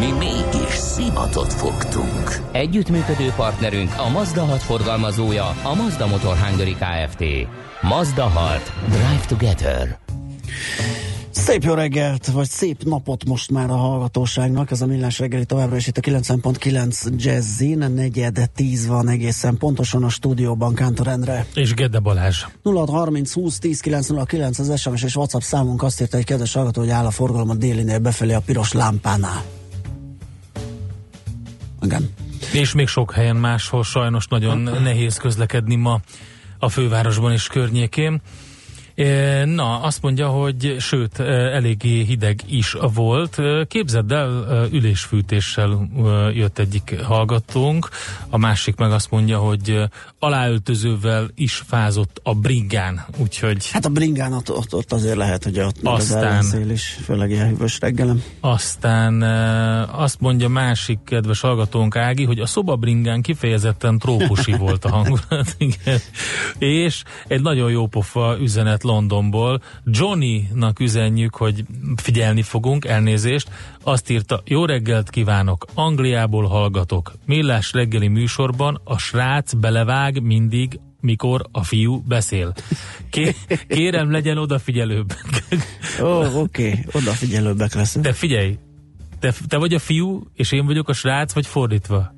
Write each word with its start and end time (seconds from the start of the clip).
Mi 0.00 0.12
mégis 0.12 0.74
szimatot 0.74 1.52
fogtunk. 1.52 2.40
Együttműködő 2.52 3.32
partnerünk 3.36 3.90
a 3.96 4.08
Mazda 4.08 4.44
6 4.44 4.62
forgalmazója, 4.62 5.46
a 5.62 5.74
Mazda 5.74 6.06
Motor 6.06 6.36
Hungary 6.36 6.74
Kft. 6.74 7.24
Mazda 7.80 8.22
6. 8.22 8.72
Drive 8.88 9.24
Together. 9.28 9.98
Szép 11.30 11.62
jó 11.62 11.74
reggelt, 11.74 12.26
vagy 12.26 12.48
szép 12.48 12.82
napot 12.84 13.24
most 13.24 13.50
már 13.50 13.70
a 13.70 13.76
hallgatóságnak. 13.76 14.70
Ez 14.70 14.82
a 14.82 14.86
millás 14.86 15.18
reggeli 15.18 15.44
továbbra 15.44 15.76
is 15.76 15.86
itt 15.86 15.96
a 15.96 16.00
9.9 16.00 17.16
Jazzin, 17.16 17.78
negyed 17.78 18.50
10 18.54 18.86
van 18.86 19.08
egészen 19.08 19.56
pontosan 19.56 20.04
a 20.04 20.08
stúdióban 20.08 20.74
Kántor 20.74 21.06
Endre. 21.06 21.46
És 21.54 21.74
Gede 21.74 21.98
Balázs. 21.98 22.44
0630 22.62 23.32
20 23.32 23.58
10 23.58 23.80
909 23.80 24.58
az 24.58 24.80
SMS 24.80 25.02
és 25.02 25.16
WhatsApp 25.16 25.40
számunk 25.40 25.82
azt 25.82 26.00
írta 26.00 26.16
egy 26.16 26.24
kedves 26.24 26.52
hallgató, 26.52 26.80
hogy 26.80 26.90
áll 26.90 27.06
a 27.06 27.10
forgalom 27.10 27.50
a 27.50 27.54
délinél 27.54 27.98
befelé 27.98 28.32
a 28.32 28.40
piros 28.40 28.72
lámpánál. 28.72 29.59
Igen. 31.82 32.10
És 32.52 32.72
még 32.72 32.88
sok 32.88 33.12
helyen 33.12 33.36
máshol 33.36 33.82
sajnos 33.82 34.26
nagyon 34.26 34.58
nehéz 34.58 35.16
közlekedni 35.16 35.74
ma 35.74 36.00
a 36.58 36.68
fővárosban 36.68 37.32
és 37.32 37.46
környékén. 37.46 38.20
Na, 39.44 39.80
azt 39.80 40.02
mondja, 40.02 40.28
hogy 40.28 40.76
sőt, 40.78 41.20
eléggé 41.20 42.02
hideg 42.02 42.40
is 42.46 42.76
volt. 42.94 43.38
Képzeld 43.68 44.12
el, 44.12 44.68
ülésfűtéssel 44.72 45.88
jött 46.34 46.58
egyik 46.58 47.00
hallgatónk, 47.02 47.88
a 48.28 48.38
másik 48.38 48.76
meg 48.76 48.92
azt 48.92 49.10
mondja, 49.10 49.38
hogy 49.38 49.82
aláöltözővel 50.18 51.30
is 51.34 51.62
fázott 51.66 52.20
a 52.22 52.34
bringán, 52.34 53.04
úgyhogy... 53.16 53.70
Hát 53.70 53.84
a 53.84 53.88
bringán 53.88 54.32
ott, 54.32 54.50
ott, 54.50 54.74
ott 54.74 54.92
azért 54.92 55.16
lehet, 55.16 55.44
hogy 55.44 55.60
ott 55.60 55.76
aztán, 55.82 56.38
az 56.38 56.46
szél 56.46 56.70
is, 56.70 56.98
főleg 57.04 57.30
ilyen 57.30 57.48
hűvös 57.48 57.80
reggelem. 57.80 58.22
Aztán 58.40 59.22
azt 59.92 60.20
mondja 60.20 60.48
másik 60.48 60.98
kedves 61.04 61.40
hallgatónk 61.40 61.96
Ági, 61.96 62.24
hogy 62.24 62.38
a 62.38 62.46
szobabringán 62.46 63.22
kifejezetten 63.22 63.98
trópusi 63.98 64.52
volt 64.52 64.84
a 64.84 64.90
hangulat, 64.90 65.54
igen. 65.58 65.98
És 66.58 67.02
egy 67.26 67.42
nagyon 67.42 67.70
jó 67.70 67.86
pofa 67.86 68.36
üzenet 68.40 68.82
Londonból. 68.90 69.62
Johnny-nak 69.84 70.80
üzenjük, 70.80 71.34
hogy 71.34 71.64
figyelni 71.96 72.42
fogunk, 72.42 72.84
elnézést. 72.84 73.50
Azt 73.82 74.10
írta, 74.10 74.42
jó 74.44 74.64
reggelt 74.64 75.10
kívánok, 75.10 75.66
Angliából 75.74 76.46
hallgatok. 76.46 77.12
Millás 77.26 77.72
reggeli 77.72 78.08
műsorban 78.08 78.80
a 78.84 78.98
srác 78.98 79.52
belevág 79.52 80.22
mindig 80.22 80.80
mikor 81.00 81.48
a 81.52 81.64
fiú 81.64 82.02
beszél. 82.08 82.52
Ké, 83.10 83.34
kérem, 83.68 84.10
legyen 84.10 84.38
odafigyelőbb. 84.38 85.12
Ó, 86.02 86.06
oh, 86.06 86.36
oké, 86.36 86.68
okay. 86.68 86.84
odafigyelőbbek 86.92 87.74
leszünk. 87.74 88.04
De 88.04 88.12
figyelj, 88.12 88.58
te, 89.18 89.34
te 89.48 89.56
vagy 89.56 89.74
a 89.74 89.78
fiú, 89.78 90.22
és 90.34 90.52
én 90.52 90.66
vagyok 90.66 90.88
a 90.88 90.92
srác, 90.92 91.32
vagy 91.32 91.46
fordítva? 91.46 92.12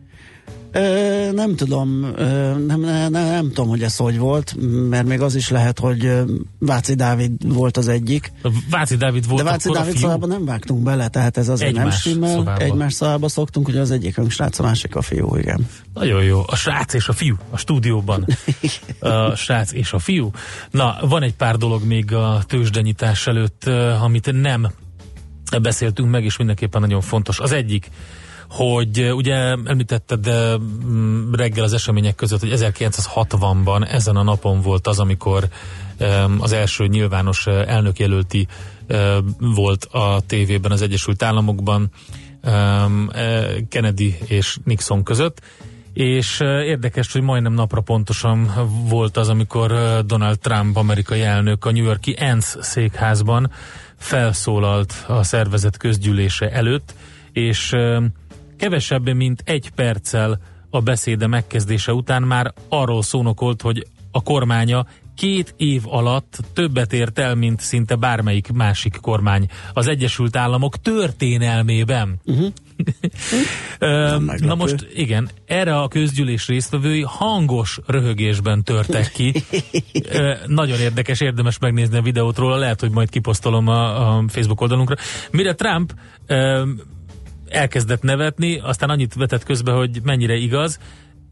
Ö, 0.72 1.32
nem 1.32 1.56
tudom, 1.56 2.12
ö, 2.16 2.58
nem, 2.66 2.80
nem, 2.80 3.12
nem 3.12 3.48
tudom, 3.48 3.68
hogy 3.68 3.82
ez 3.82 3.96
hogy 3.96 4.18
volt, 4.18 4.56
mert 4.88 5.06
még 5.06 5.20
az 5.20 5.34
is 5.34 5.48
lehet, 5.50 5.78
hogy 5.78 6.22
Váci 6.58 6.94
Dávid 6.94 7.54
volt 7.54 7.76
az 7.76 7.88
egyik. 7.88 8.32
Váci 8.70 8.96
Dávid 8.96 9.28
volt 9.28 9.42
De 9.42 9.50
Váci 9.50 9.70
Dávid 9.70 9.96
szobában 9.96 10.28
nem 10.28 10.44
vágtunk 10.44 10.82
bele, 10.82 11.08
tehát 11.08 11.36
ez 11.36 11.48
azért 11.48 11.70
Egymás 11.70 11.84
nem 11.84 11.92
stimmel. 11.92 12.34
Szobába. 12.34 12.64
Egymás 12.64 12.92
szobába 12.92 13.28
szoktunk, 13.28 13.66
hogy 13.66 13.76
az 13.76 13.90
egyikünk 13.90 14.30
srác, 14.30 14.58
a 14.58 14.62
másik 14.62 14.96
a 14.96 15.02
fiú, 15.02 15.36
igen. 15.36 15.66
Nagyon 15.94 16.22
jó. 16.22 16.42
A 16.46 16.56
srác 16.56 16.94
és 16.94 17.08
a 17.08 17.12
fiú 17.12 17.36
a 17.50 17.56
stúdióban. 17.56 18.26
a 19.00 19.34
srác 19.34 19.72
és 19.72 19.92
a 19.92 19.98
fiú. 19.98 20.30
Na, 20.70 20.96
van 21.00 21.22
egy 21.22 21.34
pár 21.34 21.56
dolog 21.56 21.84
még 21.84 22.12
a 22.12 22.42
tőzsdenyítás 22.46 23.26
előtt, 23.26 23.64
amit 24.02 24.32
nem 24.40 24.70
beszéltünk 25.62 26.10
meg, 26.10 26.24
és 26.24 26.36
mindenképpen 26.36 26.80
nagyon 26.80 27.00
fontos. 27.00 27.38
Az 27.40 27.52
egyik, 27.52 27.90
hogy 28.52 29.12
ugye 29.12 29.34
említetted 29.64 30.30
mm, 30.58 31.32
reggel 31.32 31.64
az 31.64 31.72
események 31.72 32.14
között, 32.14 32.40
hogy 32.40 32.52
1960-ban 32.54 33.92
ezen 33.92 34.16
a 34.16 34.22
napon 34.22 34.60
volt 34.60 34.86
az, 34.86 34.98
amikor 34.98 35.48
az 36.38 36.52
első 36.52 36.86
nyilvános 36.86 37.46
elnökjelölti 37.46 38.46
volt 39.38 39.84
a 39.84 40.20
tévében 40.26 40.70
az 40.70 40.82
Egyesült 40.82 41.22
Államokban 41.22 41.90
Kennedy 43.68 44.18
és 44.26 44.56
Nixon 44.64 45.02
között, 45.02 45.40
és 45.92 46.40
érdekes, 46.40 47.12
hogy 47.12 47.22
majdnem 47.22 47.52
napra 47.52 47.80
pontosan 47.80 48.50
volt 48.88 49.16
az, 49.16 49.28
amikor 49.28 49.72
Donald 50.06 50.38
Trump, 50.38 50.76
amerikai 50.76 51.22
elnök 51.22 51.64
a 51.64 51.70
New 51.70 51.84
Yorki 51.84 52.14
ENSZ 52.18 52.56
székházban 52.60 53.50
felszólalt 53.96 55.04
a 55.08 55.22
szervezet 55.22 55.76
közgyűlése 55.76 56.50
előtt, 56.50 56.94
és 57.32 57.74
Kevesebb, 58.62 59.14
mint 59.14 59.42
egy 59.44 59.70
perccel 59.74 60.40
a 60.70 60.80
beszéde 60.80 61.26
megkezdése 61.26 61.92
után 61.92 62.22
már 62.22 62.52
arról 62.68 63.02
szónokolt, 63.02 63.62
hogy 63.62 63.86
a 64.10 64.22
kormánya 64.22 64.86
két 65.14 65.54
év 65.56 65.82
alatt 65.84 66.38
többet 66.52 66.92
ért 66.92 67.18
el, 67.18 67.34
mint 67.34 67.60
szinte 67.60 67.94
bármelyik 67.94 68.52
másik 68.52 68.96
kormány 69.00 69.46
az 69.72 69.86
Egyesült 69.86 70.36
Államok 70.36 70.76
történelmében. 70.76 72.20
Uh-huh. 73.80 74.38
Na 74.38 74.54
most 74.54 74.88
igen, 74.94 75.28
erre 75.46 75.76
a 75.80 75.88
közgyűlés 75.88 76.46
résztvevői 76.46 77.04
hangos 77.06 77.78
röhögésben 77.86 78.62
törtek 78.62 79.12
ki. 79.12 79.32
Nagyon 80.46 80.78
érdekes, 80.78 81.20
érdemes 81.20 81.58
megnézni 81.58 81.96
a 81.96 82.02
videót 82.02 82.38
róla, 82.38 82.56
lehet, 82.56 82.80
hogy 82.80 82.90
majd 82.90 83.10
kiposztolom 83.10 83.68
a, 83.68 84.16
a 84.16 84.24
Facebook 84.28 84.60
oldalunkra. 84.60 84.96
Mire 85.30 85.54
Trump 85.54 85.92
elkezdett 87.52 88.02
nevetni, 88.02 88.58
aztán 88.58 88.90
annyit 88.90 89.14
vetett 89.14 89.44
közbe, 89.44 89.72
hogy 89.72 90.00
mennyire 90.02 90.34
igaz, 90.34 90.78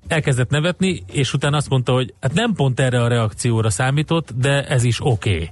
elkezdett 0.06 0.50
nevetni, 0.50 1.02
és 1.12 1.32
utána 1.32 1.56
azt 1.56 1.68
mondta, 1.68 1.92
hogy 1.92 2.14
hát 2.20 2.32
nem 2.32 2.52
pont 2.52 2.80
erre 2.80 3.02
a 3.02 3.08
reakcióra 3.08 3.70
számított, 3.70 4.32
de 4.36 4.66
ez 4.66 4.84
is 4.84 4.98
oké. 5.00 5.34
Okay. 5.34 5.50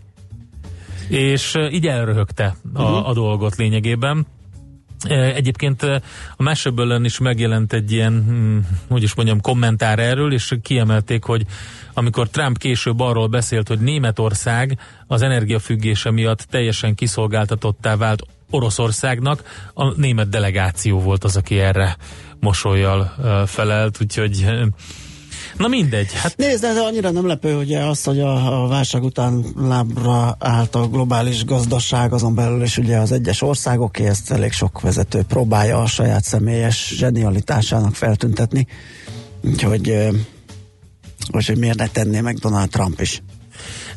És 1.19 1.55
így 1.71 1.87
elröhögte 1.87 2.57
a, 2.75 2.83
uh-huh. 2.83 3.09
a 3.09 3.13
dolgot 3.13 3.57
lényegében. 3.57 4.27
Egyébként 5.09 5.83
a 6.37 6.43
Másöbből 6.43 7.05
is 7.05 7.19
megjelent 7.19 7.73
egy 7.73 7.93
ilyen, 7.93 8.25
hm, 8.27 8.75
hogy 8.89 9.03
is 9.03 9.15
mondjam, 9.15 9.41
kommentár 9.41 9.99
erről, 9.99 10.33
és 10.33 10.55
kiemelték, 10.63 11.25
hogy 11.25 11.47
amikor 11.95 12.29
Trump 12.29 12.59
később 12.59 13.01
arról 13.01 13.27
beszélt, 13.27 13.69
hogy 13.69 13.79
Németország 13.79 14.79
az 15.07 15.23
energiafüggése 15.23 16.11
miatt 16.11 16.41
teljesen 16.41 16.95
kiszolgáltatottá 16.95 17.97
vált 17.97 18.27
Oroszországnak, 18.51 19.43
a 19.75 20.01
német 20.01 20.29
delegáció 20.29 21.01
volt 21.01 21.25
az, 21.25 21.37
aki 21.37 21.59
erre 21.59 21.97
mosolyjal 22.41 23.15
felelt, 23.47 23.99
úgyhogy 24.01 24.47
Na 25.57 25.69
mindegy. 25.69 26.13
Hát... 26.13 26.37
Nézd, 26.37 26.63
de 26.63 26.81
annyira 26.81 27.11
nem 27.11 27.27
lepő, 27.27 27.53
hogy 27.53 27.75
az, 27.75 28.05
hogy 28.05 28.21
a, 28.21 28.63
a 28.65 28.69
válság 28.69 29.03
után 29.03 29.45
lábra 29.57 30.37
állt 30.39 30.75
a 30.75 30.89
globális 30.89 31.45
gazdaság, 31.45 32.13
azon 32.13 32.35
belül 32.35 32.63
is 32.63 32.77
ugye 32.77 32.97
az 32.99 33.13
egyes 33.13 33.43
országok, 33.43 33.99
ezt 33.99 34.31
elég 34.31 34.53
sok 34.53 34.81
vezető 34.81 35.23
próbálja 35.23 35.79
a 35.79 35.87
saját 35.87 36.25
személyes 36.25 36.95
zsenialitásának 36.97 37.95
feltüntetni. 37.95 38.67
Úgyhogy, 39.41 40.09
hogy 41.31 41.59
miért 41.59 41.79
ne 41.79 41.87
tenné 41.87 42.21
meg 42.21 42.37
Donald 42.37 42.69
Trump 42.69 43.01
is. 43.01 43.23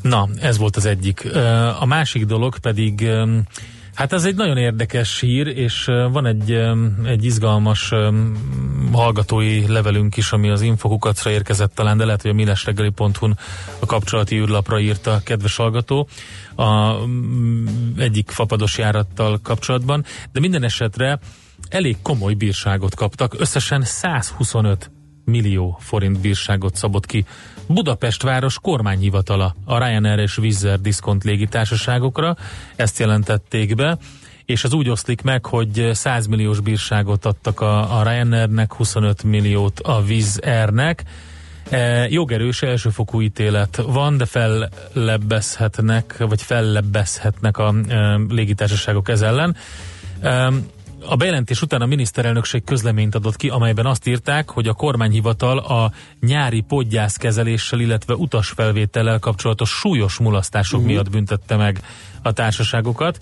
Na, 0.02 0.30
ez 0.42 0.58
volt 0.58 0.76
az 0.76 0.86
egyik. 0.86 1.36
A 1.80 1.86
másik 1.86 2.26
dolog 2.26 2.60
pedig 2.60 3.08
Hát 3.94 4.14
ez 4.14 4.26
egy 4.26 4.36
nagyon 4.36 4.58
érdekes 4.58 5.20
hír, 5.20 5.48
és 5.48 5.86
van 5.86 6.26
egy, 6.26 6.52
egy 7.06 7.26
izgalmas 7.26 7.94
hallgatói 8.92 9.68
levelünk 9.68 10.18
is, 10.18 10.32
ami 10.32 10.50
az 10.50 10.62
infokukacra 10.62 11.32
érkezett 11.32 11.76
talán, 11.76 11.98
de 11.98 12.06
lehet, 12.06 12.22
hogy 12.22 12.32
a 12.32 12.34
millesreggeli.hu-n 12.34 13.38
a 13.80 13.86
kapcsolati 13.86 14.36
űrlapra 14.36 14.80
írta 14.80 15.14
a 15.14 15.22
kedves 15.24 15.56
hallgató 15.56 16.08
a 16.56 16.96
egyik 17.98 18.30
fapados 18.30 18.78
járattal 18.78 19.40
kapcsolatban, 19.44 20.06
de 20.32 20.40
minden 20.40 20.64
esetre 20.64 21.20
elég 21.70 21.98
komoly 22.02 22.34
bírságot 22.34 22.96
kaptak, 22.96 23.36
összesen 23.40 23.84
125 23.84 24.92
millió 25.26 25.78
forint 25.80 26.20
bírságot 26.20 26.76
szabott 26.76 27.06
ki 27.06 27.26
Budapest 27.74 28.22
város 28.22 28.60
kormányhivatala 28.60 29.56
a 29.66 29.78
Ryanair 29.78 30.20
és 30.20 30.38
Wizz 30.38 30.66
diszkont 30.82 31.24
légitársaságokra, 31.24 32.36
ezt 32.76 33.00
jelentették 33.00 33.76
be, 33.76 33.98
és 34.46 34.64
az 34.64 34.74
úgy 34.74 34.90
oszlik 34.90 35.22
meg, 35.22 35.46
hogy 35.46 35.90
100 35.94 36.28
milliós 36.28 36.60
bírságot 36.60 37.26
adtak 37.26 37.62
a, 37.62 38.00
a 38.00 38.04
Ryanairnek, 38.04 38.74
25 38.74 39.24
milliót 39.24 39.80
a 39.80 40.00
Wizz 40.00 40.38
Airnek, 40.38 41.04
E, 41.70 42.08
jogerős 42.10 42.62
elsőfokú 42.62 43.22
ítélet 43.22 43.82
van, 43.86 44.18
de 44.18 44.26
fellebbezhetnek, 44.26 46.16
vagy 46.18 46.42
fellebbezhetnek 46.42 47.58
a 47.58 47.74
e, 47.88 48.16
légitársaságok 48.30 49.10
ez 49.10 49.22
ellen. 49.22 49.56
E, 50.22 50.52
a 51.12 51.16
bejelentés 51.16 51.62
után 51.62 51.82
a 51.82 51.86
miniszterelnökség 51.86 52.64
közleményt 52.64 53.16
adott 53.16 53.36
ki, 53.36 53.50
amelyben 53.50 53.86
azt 53.86 54.08
írták, 54.08 54.50
hogy 54.50 54.68
a 54.68 54.74
kormányhivatal 54.74 55.58
a 55.58 55.92
nyári 56.20 56.62
podgyászkezeléssel, 56.62 57.80
illetve 57.80 58.16
utasfelvétellel 58.16 59.20
kapcsolatos 59.20 59.70
súlyos 59.70 60.18
mulasztások 60.18 60.80
uh-huh. 60.80 60.94
miatt 60.94 61.10
büntette 61.10 61.56
meg 61.56 61.82
a 62.22 62.32
társaságokat. 62.32 63.20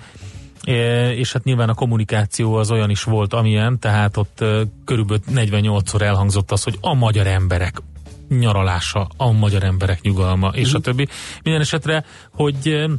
É, 0.64 0.74
és 1.18 1.32
hát 1.32 1.44
nyilván 1.44 1.70
a 1.70 1.74
kommunikáció 1.74 2.54
az 2.54 2.72
olyan 2.72 2.90
is 2.90 3.04
volt, 3.04 3.34
amilyen, 3.34 3.80
tehát 3.80 4.18
ott 4.18 4.44
körülbelül 4.86 5.24
48-szor 5.32 6.02
elhangzott 6.02 6.52
az, 6.52 6.64
hogy 6.64 6.78
a 6.82 6.94
magyar 6.94 7.28
emberek 7.28 7.82
nyaralása, 8.28 9.08
a 9.18 9.32
magyar 9.32 9.64
emberek 9.64 10.02
nyugalma, 10.02 10.48
uh-huh. 10.48 10.62
és 10.62 10.74
a 10.74 10.80
többi. 10.80 11.08
Minden 11.44 11.62
esetre, 11.62 12.06
hogy 12.32 12.90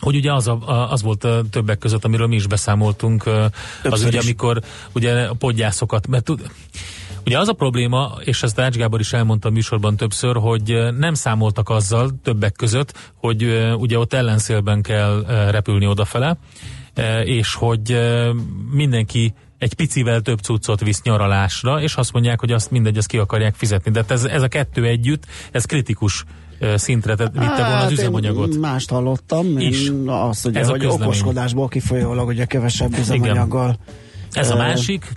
hogy 0.00 0.16
ugye 0.16 0.32
az, 0.32 0.46
a, 0.46 0.90
az 0.90 1.02
volt 1.02 1.24
a 1.24 1.42
többek 1.50 1.78
között, 1.78 2.04
amiről 2.04 2.26
mi 2.26 2.34
is 2.34 2.46
beszámoltunk, 2.46 3.22
Többször 3.22 3.92
az 3.92 4.04
ugye, 4.04 4.20
amikor 4.20 4.60
ugye 4.92 5.22
a 5.22 5.34
podgyászokat, 5.34 6.06
mert 6.06 6.24
tud, 6.24 6.50
Ugye 7.28 7.38
az 7.38 7.48
a 7.48 7.52
probléma, 7.52 8.16
és 8.24 8.42
ezt 8.42 8.60
Ács 8.60 8.76
Gábor 8.76 9.00
is 9.00 9.12
elmondta 9.12 9.48
a 9.48 9.50
műsorban 9.50 9.96
többször, 9.96 10.36
hogy 10.36 10.78
nem 10.98 11.14
számoltak 11.14 11.68
azzal 11.68 12.10
többek 12.22 12.52
között, 12.52 13.12
hogy 13.14 13.72
ugye 13.76 13.98
ott 13.98 14.12
ellenszélben 14.12 14.82
kell 14.82 15.24
repülni 15.50 15.86
odafele, 15.86 16.38
és 17.24 17.54
hogy 17.54 17.98
mindenki 18.70 19.34
egy 19.58 19.74
picivel 19.74 20.20
több 20.20 20.38
cuccot 20.38 20.80
visz 20.80 21.02
nyaralásra, 21.02 21.80
és 21.80 21.94
azt 21.94 22.12
mondják, 22.12 22.40
hogy 22.40 22.52
azt 22.52 22.70
mindegy, 22.70 22.96
ezt 22.96 23.08
ki 23.08 23.18
akarják 23.18 23.54
fizetni. 23.54 23.90
De 23.90 24.04
ez, 24.08 24.24
ez 24.24 24.42
a 24.42 24.48
kettő 24.48 24.84
együtt, 24.84 25.26
ez 25.50 25.64
kritikus 25.64 26.24
szintre 26.76 27.16
vitte 27.16 27.30
volna 27.34 27.76
az 27.76 27.82
hát 27.82 27.90
üzemanyagot. 27.90 28.56
mást 28.56 28.90
hallottam, 28.90 29.58
is. 29.58 29.92
azt 30.06 30.46
ugye, 30.46 30.60
Ez 30.60 30.68
hogy 30.68 30.86
okoskodásból 30.86 31.68
kifolyólag 31.68 32.28
ugye 32.28 32.44
kevesebb 32.44 32.98
üzemanyaggal. 32.98 33.78
Ez 34.32 34.50
a 34.50 34.56
másik, 34.56 35.12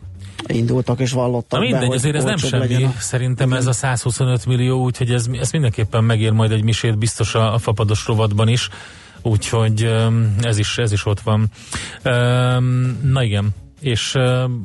indultak 0.47 0.99
és 0.99 1.11
vallottak 1.11 1.59
Na 1.59 1.65
mindegy, 1.65 1.89
be, 1.89 1.95
azért 1.95 2.15
ez 2.15 2.23
nem 2.23 2.37
semmi, 2.37 2.83
a... 2.83 2.93
szerintem 2.99 3.47
Igen. 3.47 3.59
ez 3.59 3.67
a 3.67 3.71
125 3.71 4.45
millió, 4.45 4.83
úgyhogy 4.83 5.11
ez, 5.11 5.25
ez 5.39 5.51
mindenképpen 5.51 6.03
megér 6.03 6.31
majd 6.31 6.51
egy 6.51 6.63
misét 6.63 6.97
biztos 6.97 7.35
a, 7.35 7.53
a 7.53 7.57
fapados 7.57 8.07
rovatban 8.07 8.47
is, 8.47 8.69
úgyhogy 9.21 9.95
ez 10.41 10.57
is, 10.57 10.77
ez 10.77 10.91
is 10.91 11.05
ott 11.05 11.19
van. 11.19 11.49
Na 13.01 13.23
igen, 13.23 13.49
és 13.81 14.15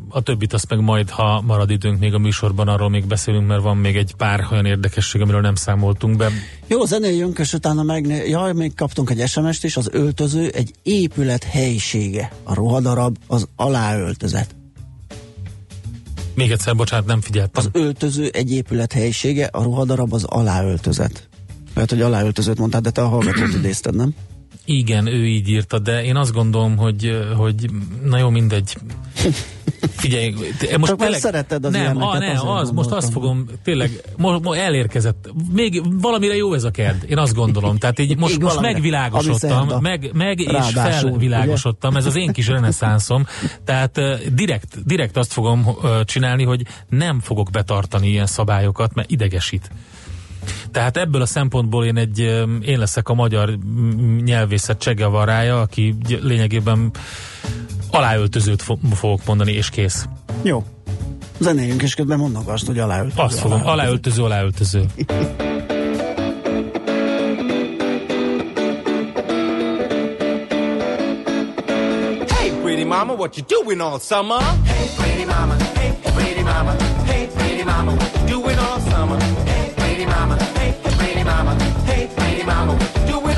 a 0.08 0.22
többit 0.22 0.52
azt 0.52 0.70
meg 0.70 0.80
majd, 0.80 1.10
ha 1.10 1.40
marad 1.40 1.70
időnk 1.70 1.98
még 1.98 2.14
a 2.14 2.18
műsorban, 2.18 2.68
arról 2.68 2.88
még 2.88 3.06
beszélünk, 3.06 3.46
mert 3.46 3.62
van 3.62 3.76
még 3.76 3.96
egy 3.96 4.14
pár 4.16 4.46
olyan 4.50 4.66
érdekesség, 4.66 5.20
amiről 5.20 5.40
nem 5.40 5.54
számoltunk 5.54 6.16
be. 6.16 6.30
Jó, 6.66 6.84
zenéljünk, 6.84 7.38
és 7.38 7.52
utána 7.52 7.82
meg, 7.82 8.06
jaj, 8.28 8.52
még 8.52 8.74
kaptunk 8.74 9.10
egy 9.10 9.28
SMS-t 9.28 9.64
is, 9.64 9.76
az 9.76 9.88
öltöző 9.92 10.48
egy 10.48 10.70
épület 10.82 11.44
helyisége, 11.44 12.32
a 12.42 12.54
ruhadarab 12.54 13.16
az 13.26 13.48
aláöltözet. 13.56 14.54
Még 16.34 16.50
egyszer, 16.50 16.76
bocsánat, 16.76 17.06
nem 17.06 17.20
figyeltem. 17.20 17.64
Az 17.64 17.80
öltöző 17.80 18.30
egy 18.32 18.52
épület 18.52 18.92
helyisége, 18.92 19.48
a 19.52 19.62
ruhadarab 19.62 20.12
az 20.12 20.24
aláöltözet. 20.24 21.28
Mert 21.74 21.90
hogy 21.90 22.00
aláöltözőt 22.00 22.58
mondtad, 22.58 22.82
de 22.82 22.90
te 22.90 23.02
a 23.02 23.08
hallgatót 23.08 23.54
idézted, 23.54 23.94
nem? 23.94 24.14
Igen, 24.68 25.06
ő 25.06 25.26
így 25.26 25.48
írta, 25.48 25.78
de 25.78 26.04
én 26.04 26.16
azt 26.16 26.32
gondolom, 26.32 26.76
hogy, 26.76 27.26
hogy 27.36 27.70
na 28.02 28.18
jó, 28.18 28.28
mindegy. 28.28 28.76
Figyelj, 29.96 30.34
most 30.78 30.90
Csak 30.90 30.98
tényleg, 30.98 31.20
szereted 31.20 31.64
az 31.64 31.72
nem, 31.72 32.02
a, 32.02 32.18
nem, 32.18 32.48
az, 32.48 32.70
most 32.70 32.90
azt 32.90 33.12
fogom, 33.12 33.46
tényleg, 33.62 33.90
most, 34.16 34.42
most 34.42 34.60
elérkezett. 34.60 35.30
Még 35.52 35.82
valamire 36.00 36.36
jó 36.36 36.54
ez 36.54 36.64
a 36.64 36.70
ked, 36.70 37.04
én 37.08 37.18
azt 37.18 37.34
gondolom. 37.34 37.78
Tehát 37.78 37.98
így 37.98 38.16
most, 38.16 38.38
most 38.38 38.60
megvilágosodtam, 38.60 39.68
meg, 39.80 40.10
meg 40.12 40.40
és 40.40 40.72
felvilágosodtam, 40.72 41.90
ugye? 41.90 41.98
ez 41.98 42.06
az 42.06 42.16
én 42.16 42.32
kis 42.32 42.46
reneszánszom. 42.48 43.26
Tehát 43.64 44.00
direkt, 44.34 44.84
direkt 44.84 45.16
azt 45.16 45.32
fogom 45.32 45.76
csinálni, 46.04 46.44
hogy 46.44 46.62
nem 46.88 47.20
fogok 47.20 47.50
betartani 47.50 48.08
ilyen 48.08 48.26
szabályokat, 48.26 48.94
mert 48.94 49.10
idegesít. 49.10 49.70
Tehát 50.76 50.96
ebből 50.96 51.22
a 51.22 51.26
szempontból 51.26 51.84
én 51.84 51.96
egy, 51.96 52.18
én 52.60 52.78
leszek 52.78 53.08
a 53.08 53.14
magyar 53.14 53.58
nyelvészet 54.24 54.78
csegevarája, 54.78 55.60
aki 55.60 55.94
lényegében 56.22 56.90
aláöltözőt 57.90 58.62
fogok 58.94 59.20
mondani, 59.26 59.52
és 59.52 59.70
kész. 59.70 60.08
Jó. 60.42 60.64
Zenéljünk, 61.38 61.82
és 61.82 61.94
közben 61.94 62.18
mondok 62.18 62.48
azt, 62.48 62.66
hogy 62.66 62.78
aláöltöző. 62.78 63.22
Azt 63.22 63.38
fogom, 63.38 63.66
aláöltöző, 63.66 64.22
aláöltöző. 64.22 64.84
hey, 72.28 72.50
pretty 72.62 72.84
mama, 72.84 73.12
what 73.12 73.36
you 73.36 73.46
doing 73.62 73.80
all 73.80 73.98
summer? 73.98 74.40
Hey, 74.64 74.86
pretty 74.96 75.24
mama, 75.24 75.54
hey, 75.74 75.92
pretty 76.14 76.42
mama, 76.42 76.74
hey, 77.04 77.26
pretty 77.34 77.64
mama, 77.64 77.92
what 77.92 78.10
you 78.14 78.40
doing 78.40 78.58
all 78.58 78.80
summer? 78.90 79.22
Hey, 79.22 79.55
hey, 80.58 80.74
pretty 80.82 81.24
mama, 81.24 81.54
hey, 81.84 82.08
pretty 82.16 82.42
mama, 82.44 82.72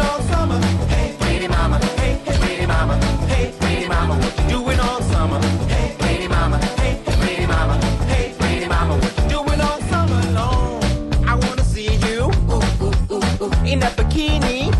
all 0.00 0.20
summer? 0.22 0.60
Hey, 0.86 1.14
pretty 1.20 1.48
mama, 1.48 1.78
hey, 2.00 2.20
pretty 2.24 2.66
mama, 2.66 2.96
hey, 3.28 3.52
pretty 3.60 3.86
mama, 3.88 4.14
what 4.16 4.38
you 4.40 4.48
doing 4.48 4.80
all 4.80 5.02
summer? 5.02 5.40
Hey, 5.68 5.94
pretty 5.98 6.28
mama, 6.28 6.58
hey, 6.80 7.00
pretty 7.04 7.46
mama, 7.46 7.76
hey, 8.06 8.34
pretty 8.38 8.68
mama, 8.68 8.94
what 8.96 9.16
you 9.18 9.28
doing 9.28 9.60
all 9.60 9.80
summer 9.82 10.22
long? 10.32 10.82
I 11.26 11.34
wanna 11.34 11.64
see 11.64 11.96
you 12.06 12.30
ooh, 12.50 12.62
ooh, 12.82 13.14
ooh, 13.14 13.44
ooh, 13.44 13.52
in 13.66 13.80
that 13.80 13.96
bikini. 13.96 14.74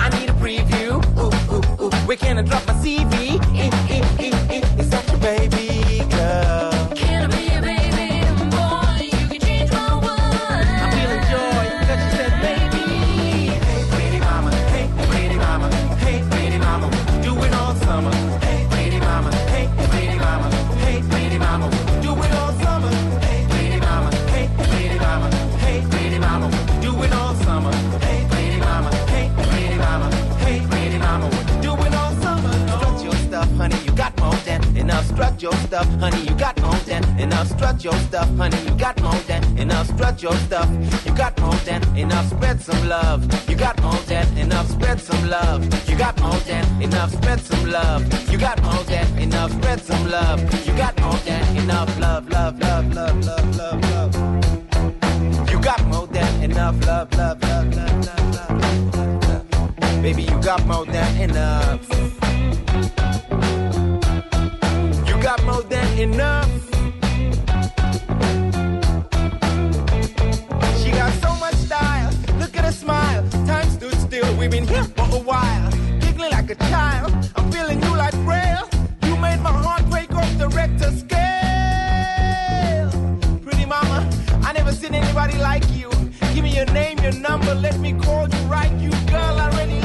I 0.00 0.08
need 0.18 0.30
a 0.30 0.32
preview. 0.34 1.02
Ooh, 1.18 1.32
ooh, 1.54 1.84
ooh. 1.84 1.90
Drop 2.48 2.66
my 2.66 2.74
CV? 2.74 3.27
Stuff, 35.78 36.00
honey. 36.00 36.22
You 36.28 36.34
got 36.36 36.60
more 36.60 36.80
than 36.86 37.04
enough. 37.18 37.48
Strut 37.48 37.84
your 37.84 37.98
stuff, 38.08 38.28
honey. 38.36 38.58
You 38.64 38.74
got 38.76 39.00
more 39.02 39.20
than 39.26 39.58
enough. 39.58 39.86
Strut 39.88 40.22
your 40.22 40.34
stuff. 40.46 40.68
You 41.06 41.14
got 41.14 41.38
more 41.40 41.54
than 41.66 41.82
enough. 41.96 42.28
Spread 42.30 42.60
some 42.60 42.88
love. 42.88 43.20
You 43.48 43.56
got 43.56 43.80
more 43.82 44.00
than 44.06 44.26
enough. 44.38 44.68
Spread 44.68 45.00
some 45.00 45.28
love. 45.28 45.60
You 45.88 45.96
got 45.96 46.20
more 46.20 46.40
than 46.50 46.82
enough. 46.82 47.12
Spread 47.12 47.40
some 47.40 47.70
love. 47.70 48.02
You 48.30 48.38
got 48.38 48.62
more 48.62 48.84
than 48.84 49.18
enough. 49.18 49.52
Spread 49.52 49.80
some 49.80 50.10
love. 50.10 50.40
You 50.66 50.76
got 50.76 51.00
more 51.00 51.18
than 51.26 51.56
enough. 51.56 52.00
Love, 52.00 52.28
love, 52.28 52.58
love, 52.58 52.94
love, 52.94 53.24
love, 53.24 53.56
love, 53.56 53.80
love. 53.90 55.50
You 55.50 55.60
got 55.60 55.84
more 55.86 56.06
than 56.06 56.42
enough. 56.42 56.76
Love, 56.86 57.12
love, 57.14 57.42
love, 57.42 57.74
love, 57.76 58.06
love, 58.06 58.34
love. 58.34 60.02
Baby, 60.02 60.22
you 60.22 60.40
got 60.42 60.64
more 60.66 60.86
than 60.86 61.30
enough. 61.30 61.98
More 65.48 65.62
than 65.62 65.98
enough. 65.98 66.50
She 70.80 70.90
got 70.90 71.12
so 71.24 71.30
much 71.44 71.56
style. 71.68 72.10
Look 72.40 72.56
at 72.58 72.64
her 72.64 72.76
smile. 72.84 73.22
Time 73.46 73.68
stood 73.70 73.98
still. 74.06 74.30
We've 74.36 74.50
been 74.50 74.66
here 74.66 74.84
for 74.96 75.06
a 75.20 75.22
while. 75.30 75.70
Giggling 76.00 76.32
like 76.32 76.50
a 76.50 76.56
child. 76.72 77.10
I'm 77.36 77.50
feeling 77.50 77.78
you 77.82 77.92
like 78.04 78.16
braille. 78.26 78.68
You 79.06 79.16
made 79.16 79.40
my 79.48 79.54
heart 79.64 79.84
break 79.92 80.10
off 80.14 80.32
the 80.42 80.48
Richter 80.58 80.90
scale. 81.02 82.90
Pretty 83.44 83.66
mama, 83.74 83.98
I 84.48 84.52
never 84.52 84.72
seen 84.72 84.94
anybody 84.94 85.38
like 85.50 85.66
you. 85.78 85.90
Give 86.34 86.44
me 86.44 86.52
your 86.54 86.70
name, 86.80 86.98
your 86.98 87.16
number. 87.28 87.54
Let 87.54 87.78
me 87.78 87.92
call 88.04 88.28
you 88.28 88.42
right. 88.56 88.72
You 88.84 88.90
girl, 89.12 89.34
I 89.44 89.48
really 89.58 89.80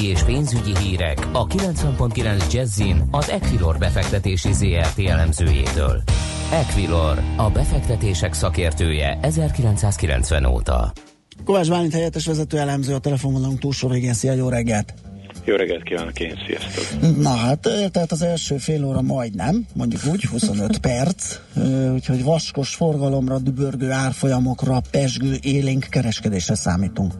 Tőzsdei 0.00 0.12
és 0.12 0.22
pénzügyi 0.22 0.78
hírek 0.78 1.28
a 1.32 1.46
90.9 1.46 2.52
Jazzin 2.52 3.02
az 3.10 3.28
Equilor 3.28 3.78
befektetési 3.78 4.52
ZRT 4.52 4.98
elemzőjétől. 4.98 6.02
Equilor, 6.52 7.22
a 7.36 7.50
befektetések 7.50 8.32
szakértője 8.32 9.18
1990 9.22 10.44
óta. 10.44 10.92
Kovács 11.44 11.68
Bálint 11.68 11.92
helyettes 11.92 12.26
vezető 12.26 12.58
elemző 12.58 12.94
a 12.94 12.98
telefonvonalunk 12.98 13.58
túlsó 13.58 13.88
végén. 13.88 14.12
Szia, 14.12 14.32
jó 14.32 14.48
reggelt! 14.48 14.94
Jó 15.44 15.56
reggelt 15.56 15.82
kívánok 15.82 16.20
én, 16.20 16.38
sziasztok! 16.46 17.16
Na 17.16 17.34
hát, 17.34 17.60
tehát 17.92 18.12
az 18.12 18.22
első 18.22 18.56
fél 18.56 18.84
óra 18.84 19.00
majdnem, 19.00 19.66
mondjuk 19.74 20.00
úgy, 20.10 20.24
25 20.24 20.78
perc, 20.88 21.38
úgyhogy 21.92 22.24
vaskos 22.24 22.74
forgalomra, 22.74 23.38
dübörgő 23.38 23.90
árfolyamokra, 23.90 24.80
pesgő, 24.90 25.36
élénk 25.42 25.86
kereskedésre 25.90 26.54
számítunk. 26.54 27.12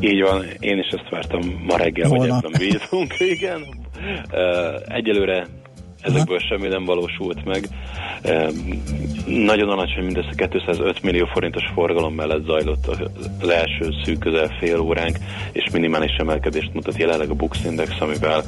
Így 0.00 0.22
van, 0.22 0.44
én 0.60 0.78
is 0.78 0.86
ezt 0.86 1.08
vártam 1.10 1.62
ma 1.66 1.76
reggel, 1.76 2.08
hogy 2.08 2.28
ebben 2.28 2.52
bízunk, 2.58 3.14
igen. 3.36 3.62
Egyelőre 4.84 5.46
ezekből 6.04 6.38
semmi 6.38 6.68
nem 6.68 6.84
valósult 6.84 7.44
meg. 7.44 7.68
Nagyon 9.26 9.68
alacsony, 9.68 10.04
mindössze 10.04 10.32
205 10.36 11.02
millió 11.02 11.26
forintos 11.32 11.62
forgalom 11.74 12.14
mellett 12.14 12.44
zajlott 12.44 12.86
az 13.40 13.48
első 13.48 13.88
szűk 14.04 14.18
közel 14.18 14.48
fél 14.58 14.80
óránk, 14.80 15.18
és 15.52 15.70
minimális 15.72 16.16
emelkedést 16.16 16.74
mutat 16.74 16.96
jelenleg 16.96 17.30
a 17.30 17.34
Bux 17.34 17.64
Index, 17.64 17.90
amivel 18.00 18.42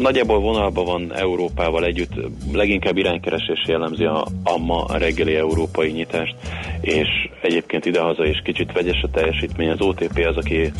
nagyjából 0.00 0.40
vonalban 0.40 0.84
van 0.84 1.14
Európával 1.14 1.84
együtt, 1.84 2.12
leginkább 2.52 2.96
iránykeresés 2.96 3.64
jellemzi 3.66 4.04
a, 4.04 4.26
a 4.42 4.58
ma 4.58 4.86
reggeli 4.98 5.34
európai 5.34 5.90
nyitást, 5.90 6.34
és 6.80 7.08
egyébként 7.42 7.86
idehaza 7.86 8.26
is 8.26 8.40
kicsit 8.44 8.72
vegyes 8.72 9.02
a 9.02 9.10
teljesítmény. 9.10 9.70
Az 9.70 9.80
OTP 9.80 10.26
az, 10.28 10.36
aki 10.36 10.72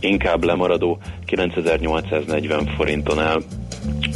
inkább 0.00 0.44
lemaradó 0.44 0.98
9840 1.26 2.66
forinton 2.76 3.18
áll 3.18 3.42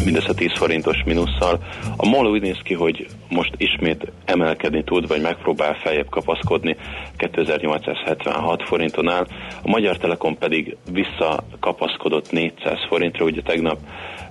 mindössze 0.05 0.35
10 0.35 0.51
forintos 0.55 1.03
minusszal. 1.09 1.59
A 1.97 2.09
MOL 2.09 2.27
úgy 2.27 2.43
néz 2.43 2.59
ki, 2.63 2.75
hogy 2.75 3.07
most 3.29 3.55
ismét 3.57 4.13
emelkedni 4.25 4.85
tud, 4.85 5.09
vagy 5.09 5.21
megpróbál 5.21 5.75
feljebb 5.75 6.09
kapaszkodni 6.09 6.77
2876 7.17 8.63
forinton 8.63 9.09
áll. 9.09 9.27
A 9.63 9.69
Magyar 9.69 9.97
Telekom 9.97 10.39
pedig 10.39 10.77
visszakapaszkodott 10.93 12.31
400 12.33 12.79
forintra, 12.89 13.25
ugye 13.25 13.43
tegnap 13.43 13.79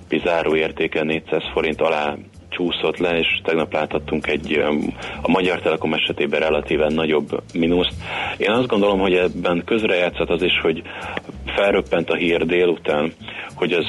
bizáró 0.08 0.56
értéke 0.56 1.02
400 1.02 1.42
forint 1.52 1.80
alá 1.80 2.16
csúszott 2.48 2.98
le, 2.98 3.18
és 3.18 3.40
tegnap 3.44 3.72
láthattunk 3.72 4.26
egy 4.26 4.64
a 5.22 5.30
Magyar 5.30 5.60
Telekom 5.60 5.94
esetében 5.94 6.40
relatíven 6.40 6.92
nagyobb 6.92 7.42
mínuszt. 7.54 7.94
Én 8.36 8.50
azt 8.50 8.66
gondolom, 8.66 9.00
hogy 9.00 9.14
ebben 9.14 9.62
közrejátszott 9.64 10.30
az 10.30 10.42
is, 10.42 10.60
hogy 10.62 10.82
felröppent 11.46 12.10
a 12.10 12.16
hír 12.16 12.46
délután, 12.46 13.12
hogy 13.54 13.72
az 13.72 13.86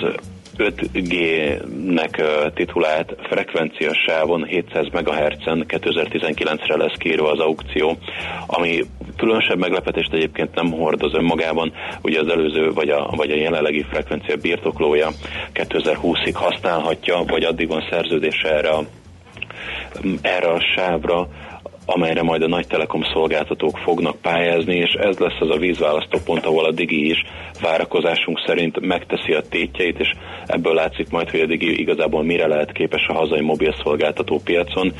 5G-nek 0.59 2.21
titulált 2.53 3.15
frekvenciasávon 3.29 4.45
700 4.45 4.87
MHz-en 4.91 5.65
2019-re 5.67 6.77
lesz 6.77 6.97
kérve 6.97 7.29
az 7.29 7.39
aukció, 7.39 7.97
ami 8.47 8.79
különösebb 9.17 9.57
meglepetést 9.57 10.13
egyébként 10.13 10.55
nem 10.55 10.71
hordoz 10.71 11.13
önmagában, 11.13 11.73
ugye 12.01 12.19
az 12.19 12.27
előző 12.27 12.71
vagy 12.71 12.89
a, 12.89 13.13
vagy 13.15 13.31
a 13.31 13.35
jelenlegi 13.35 13.85
frekvencia 13.89 14.35
birtoklója 14.35 15.09
2020-ig 15.53 16.33
használhatja, 16.33 17.23
vagy 17.27 17.43
addig 17.43 17.67
van 17.67 17.87
szerződése 17.89 18.55
erre 18.55 18.69
a, 18.69 18.83
erre 20.21 20.47
a 20.47 20.61
sávra, 20.75 21.27
amelyre 21.93 22.23
majd 22.23 22.41
a 22.41 22.47
nagy 22.47 22.67
telekom 22.67 23.03
szolgáltatók 23.13 23.77
fognak 23.77 24.21
pályázni, 24.21 24.75
és 24.75 24.93
ez 24.93 25.17
lesz 25.17 25.39
az 25.39 25.49
a 25.49 25.57
vízválasztó 25.57 26.17
pont, 26.25 26.45
ahol 26.45 26.65
a 26.65 26.71
Digi 26.71 27.09
is 27.09 27.23
várakozásunk 27.61 28.43
szerint 28.45 28.79
megteszi 28.79 29.33
a 29.33 29.41
tétjeit, 29.49 29.99
és 29.99 30.11
ebből 30.45 30.73
látszik 30.73 31.09
majd, 31.09 31.29
hogy 31.29 31.39
a 31.39 31.45
Digi 31.45 31.79
igazából 31.79 32.23
mire 32.23 32.47
lehet 32.47 32.71
képes 32.71 33.07
a 33.07 33.13
hazai 33.13 33.41
mobil 33.41 33.75
szolgáltató 33.83 34.39
piacon. 34.43 34.93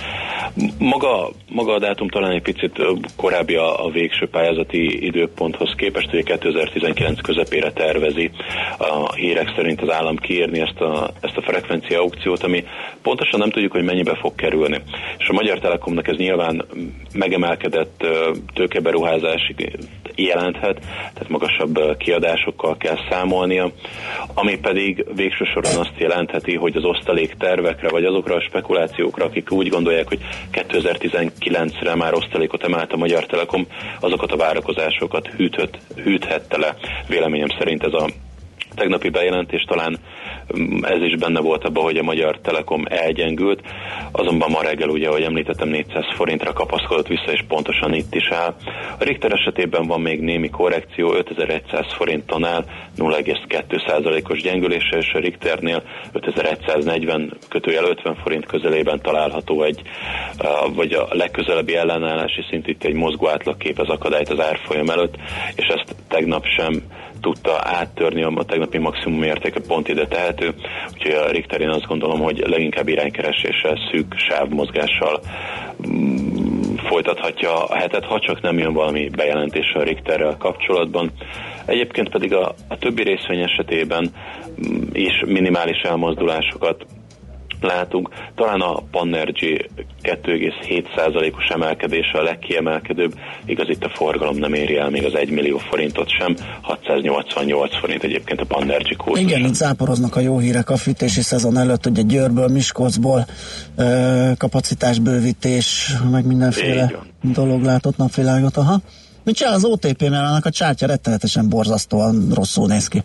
Maga, 0.80 1.30
maga 1.50 1.74
a 1.74 1.80
dátum 1.80 2.08
talán 2.08 2.32
egy 2.32 2.42
picit 2.42 2.82
korábbi 3.16 3.56
a, 3.56 3.86
a 3.86 3.90
végső 3.90 4.28
pályázati 4.30 5.06
időponthoz 5.06 5.74
képest, 5.76 6.10
hogy 6.10 6.24
2019 6.24 7.22
közepére 7.22 7.72
tervezi 7.72 8.32
a 8.78 9.14
hírek 9.14 9.54
szerint 9.56 9.82
az 9.82 9.92
állam 9.92 10.18
kiírni 10.18 10.60
ezt 10.60 10.80
a, 10.80 11.10
ezt 11.22 11.38
a 11.38 11.42
frekvencia 11.42 12.00
aukciót, 12.00 12.44
ami 12.44 12.64
pontosan 13.02 13.40
nem 13.40 13.50
tudjuk, 13.50 13.72
hogy 13.72 13.84
mennyibe 13.84 14.16
fog 14.16 14.36
kerülni. 14.36 14.82
És 15.18 15.28
a 15.28 15.34
Magyar 15.34 15.60
Telekomnak 15.60 16.08
ez 16.08 16.18
nyilván 16.18 16.66
megemelkedett 17.14 18.08
tőkeberuházási 18.54 19.56
jelenthet, 20.16 20.80
tehát 20.90 21.30
magasabb 21.30 21.98
kiadásokkal 21.98 22.78
kell 22.78 22.98
számolnia, 23.10 23.72
ami 24.34 24.60
pedig 24.60 25.06
végső 25.16 25.44
soron 25.54 25.76
azt 25.76 25.98
jelentheti, 25.98 26.56
hogy 26.56 26.76
az 26.76 26.84
osztalék 26.84 27.34
tervekre, 27.34 27.90
vagy 27.90 28.04
azokra 28.04 28.36
a 28.36 28.42
spekulációkra, 28.42 29.26
akik 29.26 29.52
úgy 29.52 29.70
gondolják, 29.70 30.08
hogy 30.08 30.20
2019-re 30.52 31.96
már 31.96 32.14
osztalékot 32.14 32.64
emelt 32.64 32.94
a 32.94 32.98
Magyar 32.98 33.26
Telekom, 33.26 33.68
azokat 34.00 34.32
a 34.32 34.38
várakozásokat 34.38 35.28
hűtött, 35.28 35.78
hűthette 35.96 36.58
le. 36.58 36.76
Véleményem 37.08 37.50
szerint 37.58 37.84
ez 37.84 37.94
a 37.94 38.10
tegnapi 38.76 39.10
bejelentés 39.10 39.64
talán 39.68 40.00
ez 40.82 41.02
is 41.02 41.16
benne 41.16 41.40
volt 41.40 41.64
abban, 41.64 41.84
hogy 41.84 41.98
a 41.98 42.04
Magyar 42.04 42.40
Telekom 42.40 42.86
elgyengült, 42.90 43.62
azonban 44.12 44.50
ma 44.52 44.62
reggel 44.62 44.90
ugye, 44.90 45.08
ahogy 45.08 45.22
említettem, 45.22 45.70
400 45.70 46.06
forintra 46.16 46.54
kapaszkodott 46.54 47.08
vissza, 47.08 47.32
és 47.32 47.44
pontosan 47.48 47.94
itt 47.94 48.16
is 48.16 48.30
áll. 48.32 48.56
A 49.00 49.04
Richter 49.04 49.32
esetében 49.32 49.88
van 49.88 50.02
még 50.02 50.20
némi 50.20 50.50
korrekció, 50.50 51.14
5100 51.14 51.94
forinton 51.94 52.46
áll, 52.46 52.66
0,2%-os 52.98 54.42
gyengülése, 54.42 54.98
és 54.98 55.12
a 55.14 55.20
Richternél 55.20 55.84
5140 56.12 57.34
kötőjel 57.50 57.84
50 57.84 58.16
forint 58.16 58.46
közelében 58.46 59.02
található 59.02 59.64
egy, 59.64 59.82
vagy 60.76 60.94
a 60.94 61.08
legközelebbi 61.10 61.76
ellenállási 61.76 62.42
szint 62.50 62.68
itt 62.68 62.84
egy 62.84 62.94
mozgó 62.94 63.28
átlagkép 63.28 63.80
az 63.80 63.90
akadályt 63.90 64.30
az 64.30 64.40
árfolyam 64.40 64.90
előtt, 64.90 65.16
és 65.56 65.66
ezt 65.66 65.96
tegnap 66.08 66.46
sem 66.58 66.82
tudta 67.22 67.60
áttörni 67.64 68.24
a 68.24 68.44
tegnapi 68.44 68.78
maximum 68.78 69.24
értéke 69.24 69.60
pont 69.68 69.88
ide 69.88 70.08
tehető, 70.08 70.54
úgyhogy 70.94 71.12
a 71.12 71.30
Richter 71.30 71.62
én 71.62 71.70
azt 71.70 71.88
gondolom, 71.88 72.20
hogy 72.20 72.44
leginkább 72.48 72.88
iránykereséssel, 72.88 73.78
szűk 73.92 74.14
sávmozgással 74.30 75.20
mm, 75.88 76.76
folytathatja 76.76 77.64
a 77.64 77.76
hetet, 77.76 78.06
ha 78.06 78.20
csak 78.20 78.42
nem 78.42 78.58
jön 78.58 78.74
valami 78.74 79.10
bejelentés 79.10 79.74
a 79.74 79.84
Richterrel 79.84 80.38
kapcsolatban. 80.38 81.12
Egyébként 81.66 82.10
pedig 82.10 82.34
a, 82.34 82.54
a 82.68 82.78
többi 82.78 83.04
részvény 83.04 83.42
esetében 83.42 84.10
mm, 84.68 84.82
is 84.92 85.24
minimális 85.26 85.82
elmozdulásokat 85.82 86.86
látunk. 87.62 88.10
Talán 88.36 88.62
a 88.62 88.82
Panergy 88.92 89.70
2,7%-os 90.04 91.48
emelkedése 91.48 92.18
a 92.18 92.24
legkiemelkedőbb, 92.24 93.14
igaz 93.46 93.70
itt 93.70 93.84
a 93.84 93.90
forgalom 93.90 94.38
nem 94.38 94.54
éri 94.54 94.78
el 94.78 94.90
még 94.90 95.06
az 95.06 95.16
1 95.16 95.30
millió 95.30 95.58
forintot 95.58 96.10
sem, 96.10 96.36
688 96.62 97.80
forint 97.80 98.04
egyébként 98.04 98.42
a 98.42 98.46
Panergy 98.46 98.96
kurzus. 98.96 99.24
Igen, 99.24 99.46
itt 99.46 99.54
záporoznak 99.54 100.16
a 100.16 100.20
jó 100.20 100.40
hírek 100.40 100.70
a 100.70 100.78
fűtési 100.78 101.22
szezon 101.22 101.58
előtt, 101.58 101.86
ugye 101.86 102.02
Győrből, 102.02 102.48
Miskolcból 102.48 103.26
kapacitásbővítés, 104.38 105.94
meg 106.12 106.26
mindenféle 106.26 106.92
dolog 107.22 107.64
látott 107.64 107.98
napvilágot, 107.98 108.58
aha. 108.58 108.82
Mit 109.24 109.36
csinál 109.36 109.54
az 109.54 109.66
OTP, 109.66 110.02
mert 110.02 110.28
annak 110.28 110.46
a 110.46 110.50
csártya 110.50 110.88
rettenetesen 110.88 111.50
borzasztóan 111.50 112.32
rosszul 112.34 112.68
néz 112.68 112.88
ki. 112.88 113.04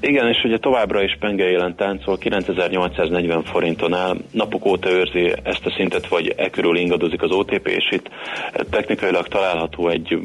Igen, 0.00 0.28
és 0.28 0.44
ugye 0.44 0.58
továbbra 0.58 1.02
is 1.02 1.16
penge 1.20 1.44
élen 1.44 1.76
táncol, 1.76 2.18
9840 2.18 3.42
forinton 3.42 3.94
áll, 3.94 4.16
napok 4.30 4.66
óta 4.66 4.90
őrzi 4.90 5.32
ezt 5.42 5.66
a 5.66 5.72
szintet, 5.76 6.08
vagy 6.08 6.34
e 6.36 6.50
körül 6.50 6.76
ingadozik 6.76 7.22
az 7.22 7.30
OTP, 7.30 7.66
és 7.66 7.88
itt 7.90 8.08
technikailag 8.70 9.28
található 9.28 9.88
egy 9.88 10.18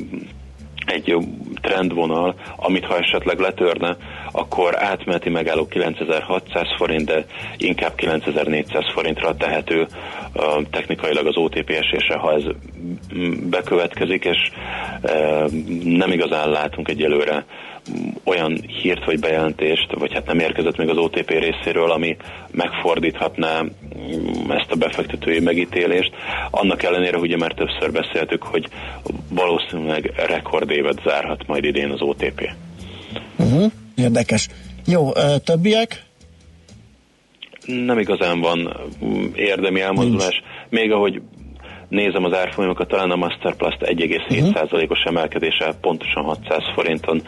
egy 0.85 1.15
trendvonal, 1.61 2.35
amit 2.55 2.85
ha 2.85 2.97
esetleg 2.97 3.39
letörne, 3.39 3.97
akkor 4.31 4.83
átmeneti 4.83 5.29
megálló 5.29 5.67
9600 5.67 6.75
forint, 6.77 7.05
de 7.05 7.25
inkább 7.57 7.95
9400 7.95 8.91
forintra 8.93 9.35
tehető 9.35 9.87
uh, 10.33 10.63
technikailag 10.69 11.27
az 11.27 11.37
OTP 11.37 11.69
esése, 11.69 12.17
ha 12.17 12.33
ez 12.33 12.43
bekövetkezik, 13.49 14.25
és 14.25 14.51
uh, 15.03 15.51
nem 15.83 16.11
igazán 16.11 16.49
látunk 16.49 16.89
egyelőre 16.89 17.45
olyan 18.23 18.61
hírt 18.81 19.05
vagy 19.05 19.19
bejelentést, 19.19 19.93
vagy 19.97 20.13
hát 20.13 20.25
nem 20.25 20.39
érkezett 20.39 20.77
még 20.77 20.89
az 20.89 20.97
OTP 20.97 21.29
részéről, 21.29 21.91
ami 21.91 22.17
megfordíthatná 22.51 23.61
mm, 23.61 24.51
ezt 24.51 24.71
a 24.71 24.75
befektetői 24.75 25.39
megítélést. 25.39 26.11
Annak 26.51 26.83
ellenére, 26.83 27.17
ugye 27.17 27.37
már 27.37 27.53
többször 27.53 27.91
beszéltük, 27.91 28.43
hogy 28.43 28.67
valószínűleg 29.29 30.11
rekordévet 30.27 31.01
zárhat 31.05 31.47
majd 31.47 31.63
idén 31.63 31.89
az 31.89 32.01
OTP. 32.01 32.49
Uh-huh. 33.37 33.71
Érdekes. 33.95 34.47
Jó, 34.85 35.11
többiek? 35.43 36.03
Nem 37.65 37.99
igazán 37.99 38.39
van 38.39 38.77
mm, 39.05 39.25
érdemi 39.35 39.81
elmozdulás. 39.81 40.41
Még 40.69 40.91
ahogy 40.91 41.21
nézem 41.93 42.23
az 42.23 42.33
árfolyamokat, 42.33 42.87
talán 42.87 43.11
a 43.11 43.15
Masterplast 43.15 43.77
1,7%-os 43.81 44.81
uh-huh. 44.81 45.05
emelkedése 45.05 45.73
pontosan 45.81 46.23
600 46.23 46.59
forinton 46.73 47.21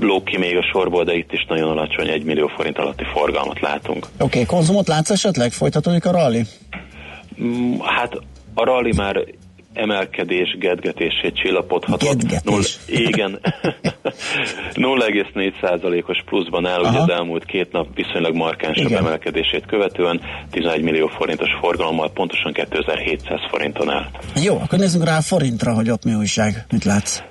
lók 0.00 0.24
ki 0.24 0.38
még 0.38 0.56
a 0.56 0.62
sorból, 0.72 1.04
de 1.04 1.14
itt 1.14 1.32
is 1.32 1.44
nagyon 1.48 1.70
alacsony, 1.70 2.08
1 2.08 2.24
millió 2.24 2.46
forint 2.46 2.78
alatti 2.78 3.04
forgalmat 3.12 3.60
látunk. 3.60 4.06
Oké, 4.06 4.24
okay, 4.24 4.44
konzumot 4.44 4.88
látsz 4.88 5.10
esetleg? 5.10 5.52
Folytatódik 5.52 6.06
a 6.06 6.10
rally? 6.10 6.42
Mm, 7.42 7.78
hát 7.80 8.18
a 8.54 8.64
rally 8.64 8.92
már 8.96 9.24
emelkedés, 9.76 10.56
gedgetését 10.58 11.34
csillapodhatott. 11.34 12.08
Gedgetés. 12.08 12.78
Null, 12.86 12.98
igen. 12.98 13.40
0,4%-os 14.74 16.22
pluszban 16.24 16.66
áll, 16.66 16.80
ugye 16.80 16.98
az 16.98 17.10
elmúlt 17.10 17.44
két 17.44 17.72
nap 17.72 17.86
viszonylag 17.94 18.34
markánsabb 18.34 18.86
igen. 18.86 19.04
emelkedését 19.04 19.66
követően 19.66 20.20
11 20.50 20.82
millió 20.82 21.06
forintos 21.06 21.48
forgalommal 21.60 22.10
pontosan 22.10 22.52
2700 22.52 23.40
forinton 23.50 23.90
áll. 23.90 24.06
Jó, 24.44 24.58
akkor 24.62 24.78
nézzünk 24.78 25.04
rá 25.04 25.16
a 25.16 25.22
forintra, 25.22 25.72
hogy 25.72 25.90
ott 25.90 26.04
mi 26.04 26.14
újság. 26.14 26.66
Mit 26.70 26.84
látsz? 26.84 27.22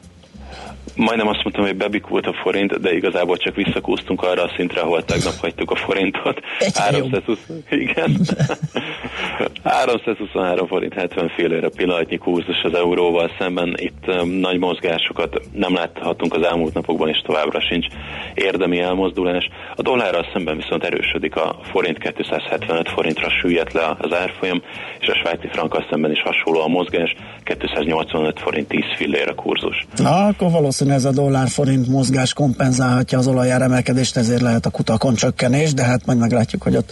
majdnem 0.96 1.28
azt 1.28 1.44
mondtam, 1.44 1.66
hogy 1.66 1.76
bebikult 1.76 2.26
a 2.26 2.34
forint, 2.44 2.80
de 2.80 2.94
igazából 2.94 3.38
csak 3.38 3.56
visszakúztunk 3.56 4.22
arra 4.22 4.44
a 4.44 4.54
szintre, 4.56 4.82
ahol 4.82 5.04
tegnap 5.04 5.34
hagytuk 5.40 5.72
a 5.72 5.76
forintot. 5.76 6.40
320, 6.74 7.38
igen. 7.70 8.20
323 9.76 10.68
forint 10.68 10.94
70 10.94 11.30
félére 11.36 11.70
pillanatnyi 11.70 12.18
kurzus 12.18 12.62
az 12.64 12.74
euróval 12.74 13.32
szemben. 13.40 13.74
Itt 13.78 14.04
um, 14.08 14.30
nagy 14.30 14.60
mozgásokat 14.60 15.40
nem 15.52 15.74
láthatunk 15.74 16.34
az 16.34 16.46
elmúlt 16.46 16.74
napokban, 16.74 17.10
és 17.10 17.22
továbbra 17.26 17.60
sincs 17.62 17.88
érdemi 18.34 18.80
elmozdulás. 18.80 19.50
A 19.76 19.82
dollárral 19.82 20.26
szemben 20.34 20.58
viszont 20.58 20.84
erősödik 20.84 21.36
a 21.36 21.60
forint 21.72 21.98
275 21.98 22.90
forintra 22.90 23.30
süllyed 23.30 23.74
le 23.74 23.96
az 24.00 24.14
árfolyam, 24.14 24.62
és 25.00 25.08
a 25.08 25.16
svájci 25.16 25.48
frankkal 25.52 25.86
szemben 25.90 26.12
is 26.12 26.22
hasonló 26.22 26.60
a 26.62 26.68
mozgás, 26.68 27.16
285 27.44 28.40
forint 28.40 28.68
10 28.68 28.82
fillére 28.98 29.34
kurzus. 29.34 29.86
Na, 29.96 30.26
akkor 30.26 30.52
valószínűleg 30.52 30.74
valószínű 30.76 30.92
ez 30.92 31.06
a 31.06 31.22
dollár-forint 31.22 31.88
mozgás 31.88 32.34
kompenzálhatja 32.34 33.18
az 33.18 33.28
olajár 33.28 33.62
emelkedést, 33.62 34.18
ezért 34.18 34.42
lehet 34.42 34.66
a 34.66 34.70
kutakon 34.70 35.16
csökkenés, 35.16 35.74
de 35.74 35.84
hát 35.84 36.06
majd 36.06 36.20
meglátjuk, 36.20 36.62
hogy 36.62 36.76
ott 36.76 36.92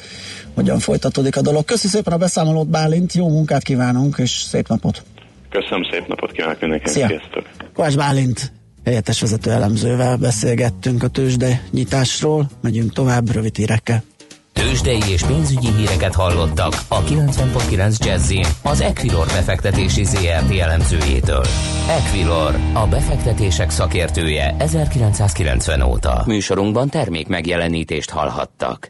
hogyan 0.55 0.79
folytatódik 0.79 1.37
a 1.37 1.41
dolog. 1.41 1.65
Köszi 1.65 1.87
szépen 1.87 2.13
a 2.13 2.17
beszámolót, 2.17 2.67
Bálint, 2.73 3.13
jó 3.13 3.29
munkát 3.29 3.63
kívánunk, 3.63 4.17
és 4.17 4.31
szép 4.31 4.67
napot! 4.67 5.03
Köszönöm, 5.49 5.83
szép 5.91 6.07
napot 6.07 6.31
kívánok 6.31 6.59
mindenkinek, 6.59 6.93
Szia. 6.93 7.07
sziasztok! 7.07 7.49
Kovács 7.73 7.95
Bálint, 7.95 8.51
helyettes 8.85 9.21
vezető 9.21 9.51
elemzővel 9.51 10.17
beszélgettünk 10.17 11.03
a 11.03 11.07
tőzsde 11.07 11.61
nyitásról, 11.71 12.49
megyünk 12.61 12.93
tovább 12.93 13.31
rövid 13.31 13.55
hírekkel. 13.55 14.03
Tőzsdei 14.53 15.01
és 15.11 15.23
pénzügyi 15.23 15.67
híreket 15.77 16.13
hallottak 16.13 16.73
a 16.87 17.03
90.9 17.03 18.05
jazz 18.05 18.33
az 18.63 18.81
Equilor 18.81 19.25
befektetési 19.25 20.03
ZRT 20.03 20.59
elemzőjétől. 20.59 21.45
Equilor, 21.89 22.55
a 22.73 22.87
befektetések 22.87 23.69
szakértője 23.69 24.55
1990 24.59 25.81
óta. 25.81 26.23
Műsorunkban 26.25 26.89
termék 26.89 27.27
megjelenítést 27.27 28.09
hallhattak. 28.09 28.89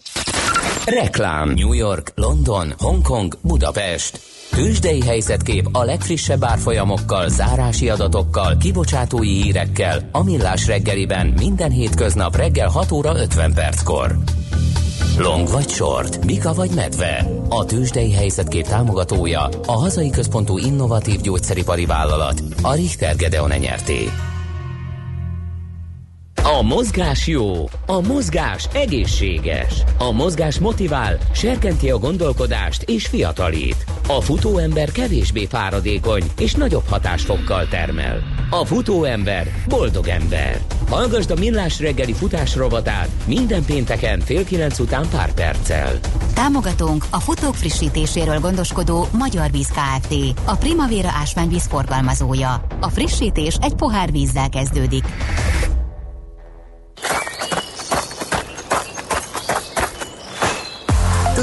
Reklám 0.85 1.49
New 1.49 1.73
York, 1.73 2.11
London, 2.15 2.73
Hongkong, 2.77 3.37
Budapest. 3.41 4.19
Tőzsdei 4.51 5.01
helyzetkép 5.01 5.69
a 5.71 5.83
legfrissebb 5.83 6.43
árfolyamokkal, 6.43 7.29
zárási 7.29 7.89
adatokkal, 7.89 8.57
kibocsátói 8.57 9.27
hírekkel, 9.27 10.09
a 10.11 10.23
Millás 10.23 10.67
reggeliben 10.67 11.33
minden 11.37 11.71
hétköznap 11.71 12.35
reggel 12.35 12.67
6 12.67 12.91
óra 12.91 13.15
50 13.15 13.53
perckor. 13.53 14.17
Long 15.17 15.47
vagy 15.47 15.69
short, 15.69 16.25
Mika 16.25 16.53
vagy 16.53 16.71
medve. 16.75 17.27
A 17.49 17.65
tőzsdei 17.65 18.12
helyzetkép 18.12 18.67
támogatója 18.67 19.49
a 19.65 19.71
hazai 19.71 20.10
központú 20.10 20.58
innovatív 20.58 21.21
gyógyszeripari 21.21 21.86
vállalat, 21.86 22.43
a 22.62 22.73
Richter 22.73 23.15
Gedeon 23.15 23.51
nyerté. 23.60 24.10
A 26.45 26.62
mozgás 26.62 27.27
jó, 27.27 27.69
a 27.86 28.01
mozgás 28.01 28.67
egészséges, 28.73 29.84
a 29.97 30.12
mozgás 30.12 30.60
motivál, 30.60 31.17
serkenti 31.34 31.89
a 31.89 31.97
gondolkodást 31.97 32.82
és 32.82 33.08
fiatalít. 33.08 33.86
A 34.08 34.21
futóember 34.21 34.91
kevésbé 34.91 35.45
fáradékony 35.45 36.23
és 36.39 36.53
nagyobb 36.53 36.84
hatásfokkal 36.89 37.67
termel. 37.67 38.23
A 38.49 38.65
futóember 38.65 39.47
boldog 39.67 40.08
ember. 40.08 40.60
Hallgasd 40.89 41.32
a 41.32 41.36
Millás 41.36 41.79
reggeli 41.79 42.13
futás 42.13 42.56
rovatát 42.56 43.10
minden 43.25 43.65
pénteken 43.65 44.19
fél 44.19 44.43
kilenc 44.43 44.79
után 44.79 45.06
pár 45.10 45.34
perccel. 45.34 45.99
Támogatónk 46.34 47.06
a 47.10 47.19
futók 47.19 47.56
frissítéséről 47.56 48.39
gondoskodó 48.39 49.08
Magyar 49.17 49.51
Víz 49.51 49.69
Kft. 49.69 50.13
A 50.45 50.56
Primavera 50.56 51.10
ásványvíz 51.21 51.67
forgalmazója. 51.67 52.65
A 52.82 52.89
frissítés 52.89 53.58
egy 53.62 53.73
pohár 53.73 54.12
vízzel 54.12 54.49
kezdődik. 54.49 55.06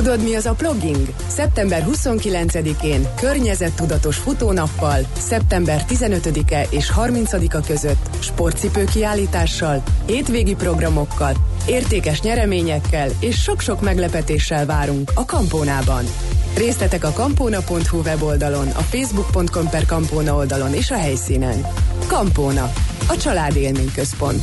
Tudod, 0.01 0.23
mi 0.23 0.35
az 0.35 0.47
a 0.47 0.53
plugging? 0.53 1.09
Szeptember 1.27 1.87
29-én 1.93 3.09
környezettudatos 3.17 4.17
futónappal, 4.17 4.99
szeptember 5.19 5.85
15-e 5.89 6.67
és 6.71 6.93
30-a 6.97 7.61
között 7.67 8.09
sportcipő 8.19 8.85
kiállítással, 8.85 9.83
hétvégi 10.07 10.55
programokkal, 10.55 11.33
értékes 11.67 12.21
nyereményekkel 12.21 13.09
és 13.21 13.43
sok-sok 13.43 13.81
meglepetéssel 13.81 14.67
várunk 14.67 15.11
a 15.15 15.25
Kampónában. 15.25 16.05
Részletek 16.57 17.05
a 17.05 17.13
kampóna.hu 17.13 17.99
weboldalon, 18.05 18.69
a 18.69 18.83
facebook.com 18.83 19.69
per 19.69 19.87
kampóna 19.87 20.35
oldalon 20.35 20.75
és 20.75 20.91
a 20.91 20.97
helyszínen. 20.97 21.67
Kampóna, 22.07 22.73
a 23.09 23.17
család 23.17 23.57
élményközpont. 23.57 24.43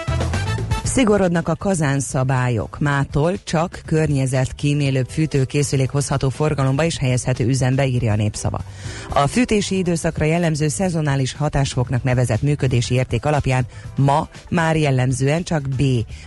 Szigorodnak 0.93 1.47
a 1.47 1.55
kazánszabályok. 1.55 2.79
Mától 2.79 3.43
csak 3.43 3.81
környezet 3.85 4.53
kímélőbb 4.53 5.09
fűtőkészülék 5.09 5.89
hozható 5.89 6.29
forgalomba 6.29 6.83
és 6.83 6.97
helyezhető 6.97 7.47
üzembe, 7.47 7.85
írja 7.85 8.11
a 8.11 8.15
népszava. 8.15 8.61
A 9.09 9.27
fűtési 9.27 9.77
időszakra 9.77 10.25
jellemző 10.25 10.67
szezonális 10.67 11.33
hatásfoknak 11.33 12.03
nevezett 12.03 12.41
működési 12.41 12.93
érték 12.93 13.25
alapján 13.25 13.65
ma 13.95 14.27
már 14.49 14.75
jellemzően 14.75 15.43
csak 15.43 15.61
B 15.61 15.81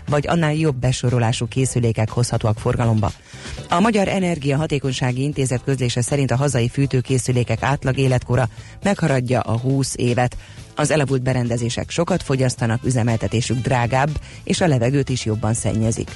vagy 0.08 0.26
annál 0.26 0.54
jobb 0.54 0.76
besorolású 0.76 1.48
készülékek 1.48 2.10
hozhatóak 2.10 2.58
forgalomba. 2.58 3.12
A 3.68 3.80
Magyar 3.80 4.08
Energia 4.08 4.56
Hatékonysági 4.56 5.22
Intézet 5.22 5.64
közlése 5.64 6.02
szerint 6.02 6.30
a 6.30 6.36
hazai 6.36 6.68
fűtőkészülékek 6.68 7.62
átlag 7.62 7.98
életkora 7.98 8.48
megharadja 8.82 9.40
a 9.40 9.58
20 9.58 9.94
évet. 9.96 10.36
Az 10.76 10.90
elavult 10.90 11.22
berendezések 11.22 11.90
sokat 11.90 12.22
fogyasztanak, 12.22 12.84
üzemeltetésük 12.84 13.58
drágább, 13.58 14.10
és 14.44 14.53
a 14.60 14.66
levegőt 14.66 15.08
is 15.08 15.24
jobban 15.24 15.54
szennyezik. 15.54 16.10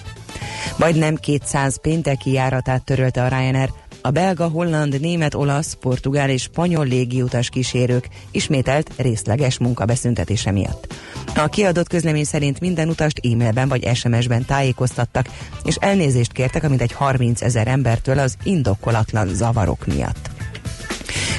Majdnem 0.76 1.16
200 1.16 1.80
pénteki 1.80 2.32
járatát 2.32 2.84
törölte 2.84 3.24
a 3.24 3.28
Ryanair, 3.28 3.70
a 4.02 4.10
belga, 4.10 4.48
holland, 4.48 5.00
német, 5.00 5.34
olasz, 5.34 5.76
portugál 5.80 6.30
és 6.30 6.42
spanyol 6.42 6.86
légiutas 6.86 7.48
kísérők 7.48 8.08
ismételt 8.30 8.90
részleges 8.96 9.58
munkabeszüntetése 9.58 10.50
miatt. 10.50 10.94
A 11.36 11.48
kiadott 11.48 11.88
közlemény 11.88 12.24
szerint 12.24 12.60
minden 12.60 12.88
utast 12.88 13.20
e-mailben 13.22 13.68
vagy 13.68 13.94
SMS-ben 13.94 14.44
tájékoztattak, 14.44 15.28
és 15.64 15.76
elnézést 15.80 16.32
kértek, 16.32 16.64
amint 16.64 16.80
egy 16.80 16.92
30 16.92 17.42
ezer 17.42 17.68
embertől 17.68 18.18
az 18.18 18.36
indokolatlan 18.42 19.28
zavarok 19.34 19.86
miatt. 19.86 20.30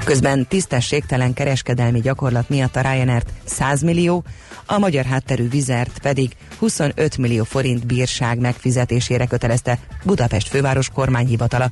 Közben 0.04 0.48
tisztességtelen 0.48 1.34
kereskedelmi 1.34 2.00
gyakorlat 2.00 2.50
miatt 2.50 2.76
a 2.76 2.82
ryanair 2.82 3.24
100 3.44 3.82
millió, 3.82 4.24
a 4.72 4.78
magyar 4.78 5.06
hátterű 5.06 5.50
vizert 5.50 6.00
pedig 6.00 6.32
25 6.58 7.18
millió 7.18 7.44
forint 7.44 7.86
bírság 7.86 8.40
megfizetésére 8.40 9.26
kötelezte 9.26 9.80
Budapest 10.04 10.48
főváros 10.48 10.90
kormányhivatala. 10.90 11.72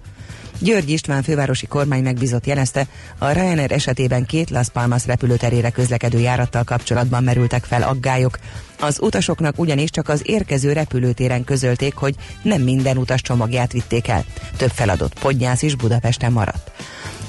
György 0.59 0.89
István 0.89 1.23
fővárosi 1.23 1.67
kormány 1.67 2.03
megbízott 2.03 2.45
jelezte, 2.45 2.87
a 3.17 3.31
Ryanair 3.31 3.71
esetében 3.71 4.25
két 4.25 4.49
Las 4.49 4.69
Palmas 4.69 5.05
repülőterére 5.05 5.69
közlekedő 5.69 6.19
járattal 6.19 6.63
kapcsolatban 6.63 7.23
merültek 7.23 7.63
fel 7.63 7.83
aggályok. 7.83 8.39
Az 8.79 8.97
utasoknak 9.01 9.59
ugyanis 9.59 9.89
csak 9.89 10.09
az 10.09 10.21
érkező 10.25 10.73
repülőtéren 10.73 11.43
közölték, 11.43 11.95
hogy 11.95 12.15
nem 12.41 12.61
minden 12.61 12.97
utas 12.97 13.21
csomagját 13.21 13.71
vitték 13.71 14.07
el. 14.07 14.25
Több 14.57 14.71
feladott 14.71 15.19
podnyász 15.19 15.61
is 15.61 15.75
Budapesten 15.75 16.31
maradt. 16.31 16.71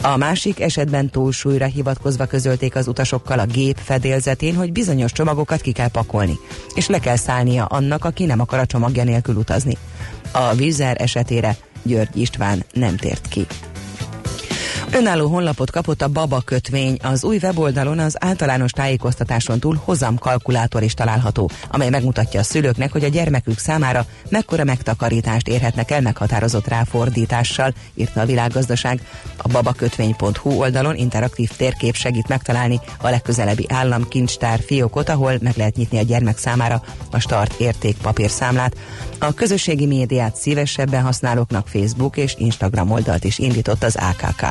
A 0.03 0.17
másik 0.17 0.61
esetben 0.61 1.11
túlsúlyra 1.11 1.67
hivatkozva 1.67 2.27
közölték 2.27 2.75
az 2.75 2.89
utasokkal 2.89 3.39
a 3.39 3.47
gép 3.47 3.79
fedélzetén, 3.83 4.55
hogy 4.55 4.73
bizonyos 4.73 5.13
csomagokat 5.13 5.61
ki 5.61 5.73
kell 5.73 5.89
pakolni, 5.89 6.39
és 6.75 6.87
le 6.87 6.99
kell 6.99 7.17
szállnia 7.17 7.65
annak, 7.65 8.05
aki 8.05 8.25
nem 8.25 8.41
akar 8.41 8.59
a 8.59 8.67
csomagja 8.67 9.05
nélkül 9.05 9.37
utazni. 9.37 9.77
A 10.33 10.55
vízer 10.55 11.01
esetére 11.01 11.57
György 11.83 12.17
István 12.21 12.65
nem 12.73 12.97
tért 12.97 13.29
ki. 13.29 13.47
Önálló 14.93 15.29
honlapot 15.29 15.71
kapott 15.71 16.03
a 16.03 16.09
Baba 16.09 16.41
kötvény. 16.41 16.97
Az 17.03 17.25
új 17.25 17.39
weboldalon 17.43 17.99
az 17.99 18.17
általános 18.21 18.71
tájékoztatáson 18.71 19.59
túl 19.59 19.81
hozamkalkulátor 19.85 20.83
is 20.83 20.95
található, 20.95 21.51
amely 21.71 21.89
megmutatja 21.89 22.41
a 22.41 22.43
szülőknek, 22.43 22.93
hogy 22.93 23.05
a 23.05 23.09
gyermekük 23.09 23.59
számára 23.59 24.07
mekkora 24.29 24.65
megtakarítást 24.65 25.49
érhetnek 25.49 25.91
el 25.91 26.01
meghatározott 26.01 26.67
ráfordítással, 26.67 27.75
írta 27.95 28.21
a 28.21 28.25
világgazdaság. 28.25 29.01
A 29.37 29.49
babakötvény.hu 29.49 30.51
oldalon 30.51 30.97
interaktív 30.97 31.51
térkép 31.57 31.95
segít 31.95 32.29
megtalálni 32.29 32.81
a 33.01 33.09
legközelebbi 33.09 33.67
államkincstár 33.69 34.61
fiókot, 34.67 35.09
ahol 35.09 35.33
meg 35.41 35.57
lehet 35.57 35.77
nyitni 35.77 35.99
a 35.99 36.03
gyermek 36.03 36.39
számára 36.39 36.83
a 37.11 37.19
start 37.19 37.61
érték 37.61 37.97
papírszámlát. 37.97 38.77
A 39.19 39.35
közösségi 39.35 39.87
médiát 39.87 40.37
szívesebben 40.37 41.03
használóknak 41.03 41.69
Facebook 41.69 42.17
és 42.17 42.35
Instagram 42.39 42.91
oldalt 42.91 43.25
is 43.25 43.39
indított 43.39 43.83
az 43.83 43.97
AKK. 43.97 44.47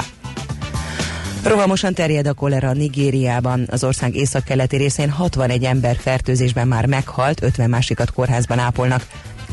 Rohamosan 1.48 1.94
terjed 1.94 2.28
a 2.28 2.34
kolera 2.34 2.74
Nigériában. 2.74 3.68
Az 3.72 3.84
ország 3.84 4.16
északkeleti 4.16 4.78
részén 4.78 5.10
61 5.10 5.64
ember 5.64 5.96
fertőzésben 5.96 6.68
már 6.68 6.86
meghalt, 6.86 7.44
50 7.44 7.70
másikat 7.70 8.12
kórházban 8.12 8.60
ápolnak. 8.60 9.08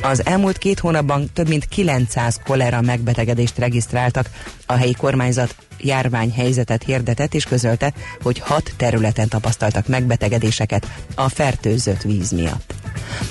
Az 0.05 0.27
elmúlt 0.27 0.59
két 0.59 0.79
hónapban 0.79 1.31
több 1.33 1.49
mint 1.49 1.69
900 1.69 2.41
kolera 2.45 2.81
megbetegedést 2.81 3.59
regisztráltak. 3.59 4.31
A 4.67 4.73
helyi 4.73 4.93
kormányzat 4.93 5.55
járványhelyzetet 5.81 6.83
hirdetett 6.83 7.35
és 7.35 7.45
közölte, 7.45 7.93
hogy 8.23 8.39
hat 8.39 8.73
területen 8.77 9.29
tapasztaltak 9.29 9.87
megbetegedéseket 9.87 10.87
a 11.15 11.29
fertőzött 11.29 12.03
víz 12.03 12.31
miatt. 12.31 12.75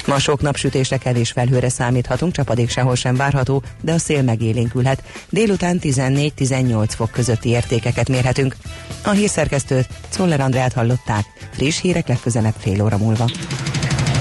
Ma 0.07 0.19
sok 0.19 0.41
napsütésre 0.41 0.97
kevés 0.97 1.31
felhőre 1.31 1.69
számíthatunk, 1.69 2.33
csapadék 2.33 2.69
sehol 2.69 2.95
sem 2.95 3.15
várható, 3.15 3.63
de 3.81 3.91
a 3.91 3.97
szél 3.97 4.21
megélénkülhet. 4.21 5.03
Délután 5.29 5.79
14-18 5.81 6.89
fok 6.89 7.11
közötti 7.11 7.49
értékeket 7.49 8.09
mérhetünk. 8.09 8.55
A 9.03 9.09
hírszerkesztőt 9.09 9.87
Czoller 10.09 10.39
Andrát 10.39 10.73
hallották. 10.73 11.25
Friss 11.51 11.81
hírek 11.81 12.07
legközelebb 12.07 12.55
fél 12.59 12.83
óra 12.83 12.97
múlva. 12.97 13.29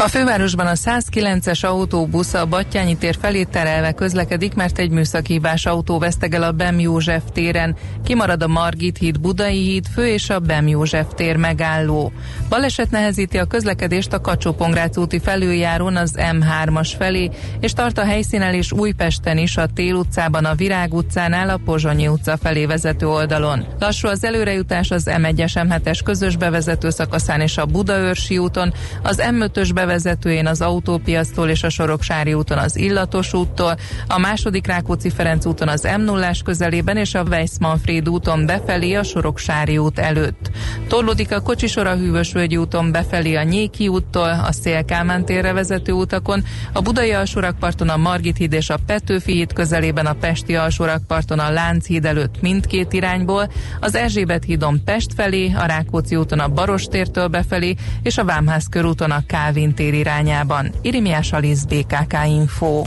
a 0.00 0.08
fővárosban 0.08 0.66
a 0.66 0.72
109-es 0.72 1.64
autóbusz 1.64 2.34
a 2.34 2.46
Battyányi 2.46 2.96
tér 2.96 3.16
felé 3.20 3.42
terelve 3.42 3.92
közlekedik, 3.92 4.54
mert 4.54 4.78
egy 4.78 4.90
műszakívás 4.90 5.66
autó 5.66 5.98
vesztegel 5.98 6.42
a 6.42 6.52
Bem 6.52 6.80
József 6.80 7.22
téren. 7.32 7.76
Kimarad 8.04 8.42
a 8.42 8.46
Margit 8.46 8.98
híd, 8.98 9.20
Budai 9.20 9.62
híd, 9.62 9.86
fő 9.94 10.06
és 10.06 10.30
a 10.30 10.38
Bem 10.38 10.68
József 10.68 11.06
tér 11.14 11.36
megálló. 11.36 12.12
Baleset 12.48 12.90
nehezíti 12.90 13.38
a 13.38 13.44
közlekedést 13.44 14.12
a 14.12 14.20
kacsó 14.20 14.56
úti 14.94 15.18
felüljárón 15.18 15.96
az 15.96 16.14
M3-as 16.16 16.92
felé, 16.98 17.30
és 17.60 17.72
tart 17.72 17.98
a 17.98 18.04
helyszínen 18.04 18.54
és 18.54 18.72
Újpesten 18.72 19.38
is 19.38 19.56
a 19.56 19.66
Tél 19.66 19.94
utcában, 19.94 20.44
a 20.44 20.54
Virág 20.54 20.94
utcánál, 20.94 21.48
a 21.48 21.60
Pozsonyi 21.64 22.08
utca 22.08 22.36
felé 22.36 22.66
vezető 22.66 23.06
oldalon. 23.06 23.66
Lassú 23.78 24.08
az 24.08 24.24
előrejutás 24.24 24.90
az 24.90 25.04
M1-es 25.06 25.52
M7-es 25.54 26.00
közös 26.04 26.36
bevezető 26.36 26.90
szakaszán 26.90 27.40
és 27.40 27.56
a 27.56 27.66
Budaörsi 27.66 28.38
úton, 28.38 28.72
az 29.02 29.22
M5-ös 29.30 29.70
bevezetőjén 29.88 30.46
az 30.46 30.60
autópiasztól 30.60 31.48
és 31.48 31.62
a 31.62 31.68
Soroksári 31.68 32.34
úton 32.34 32.58
az 32.58 32.76
Illatos 32.76 33.32
úttól, 33.32 33.76
a 34.06 34.18
második 34.18 34.66
Rákóczi 34.66 35.10
Ferenc 35.10 35.46
úton 35.46 35.68
az 35.68 35.88
m 35.98 36.00
0 36.00 36.30
közelében 36.44 36.96
és 36.96 37.14
a 37.14 37.22
Weiss-Manfred 37.22 38.08
úton 38.08 38.46
befelé 38.46 38.94
a 38.94 39.02
Soroksári 39.02 39.78
út 39.78 39.98
előtt. 39.98 40.50
Torlódik 40.88 41.32
a 41.32 41.40
kocsisor 41.40 41.86
a 41.86 41.96
Hűvösvölgyi 41.96 42.56
úton 42.56 42.92
befelé 42.92 43.34
a 43.34 43.42
Nyéki 43.42 43.88
úttól, 43.88 44.42
a 44.46 44.52
Szélkámán 44.52 45.24
térre 45.24 45.52
vezető 45.52 45.92
utakon, 45.92 46.44
a 46.72 46.80
Budai 46.80 47.12
alsórakparton 47.12 47.88
a 47.88 47.96
Margit 47.96 48.36
híd 48.36 48.52
és 48.52 48.70
a 48.70 48.78
Petőfi 48.86 49.32
híd 49.32 49.52
közelében 49.52 50.06
a 50.06 50.12
Pesti 50.12 50.56
alsórakparton 50.56 51.38
a 51.38 51.50
Lánchíd 51.50 52.04
előtt 52.04 52.40
mindkét 52.40 52.92
irányból, 52.92 53.52
az 53.80 53.94
Erzsébet 53.94 54.44
hídon 54.44 54.80
Pest 54.84 55.14
felé, 55.14 55.52
a 55.56 55.66
Rákóczi 55.66 56.16
úton 56.16 56.38
a 56.38 56.48
Barostértől 56.48 57.28
befelé 57.28 57.74
és 58.02 58.18
a 58.18 58.24
Vámház 58.24 58.66
körúton 58.70 59.10
a 59.10 59.26
Kávin 59.26 59.74
tér 59.78 59.94
irányában. 59.94 60.70
Irimiás 60.82 61.32
Alisz 61.32 61.64
BKK 61.64 62.14
Info. 62.26 62.82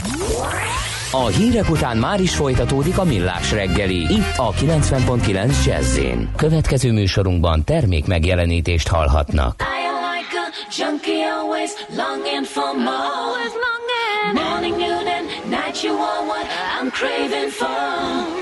A 1.10 1.26
hírek 1.26 1.70
után 1.70 1.96
már 1.96 2.20
is 2.20 2.34
folytatódik 2.34 2.98
a 2.98 3.04
millás 3.04 3.52
reggeli. 3.52 4.00
Itt 4.00 4.36
a 4.36 4.52
90.9 4.52 5.64
jazz 5.64 5.98
Következő 6.36 6.92
műsorunkban 6.92 7.64
termék 7.64 8.06
megjelenítést 8.06 8.88
hallhatnak. 8.88 9.62
junkie 10.78 11.26
always 11.38 11.70
longing 11.96 12.46
for 12.46 12.72
more. 12.74 13.42
Morning, 14.32 14.76
noon 14.78 15.06
and 15.06 15.26
night 15.50 15.82
you 15.84 15.94
are 15.94 16.24
what 16.24 16.46
I'm 16.78 16.90
craving 16.90 17.50
for. 17.50 18.41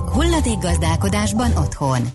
Hulladékgazdálkodásban 0.13 1.51
otthon. 1.57 2.09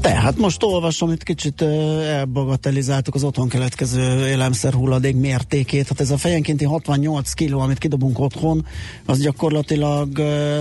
Tehát 0.00 0.36
most 0.36 0.62
olvasom, 0.62 1.10
itt 1.12 1.22
kicsit 1.22 1.62
elbagatelizáltuk 2.02 3.14
az 3.14 3.24
otthon 3.24 3.48
keletkező 3.48 4.26
élelmiszer 4.28 4.72
hulladék 4.72 5.16
mértékét. 5.16 5.88
Hát 5.88 6.00
ez 6.00 6.10
a 6.10 6.16
fejenkénti 6.16 6.64
68 6.64 7.32
kiló, 7.32 7.60
amit 7.60 7.78
kidobunk 7.78 8.18
otthon, 8.18 8.66
az 9.06 9.20
gyakorlatilag 9.20 10.18
ö, 10.18 10.60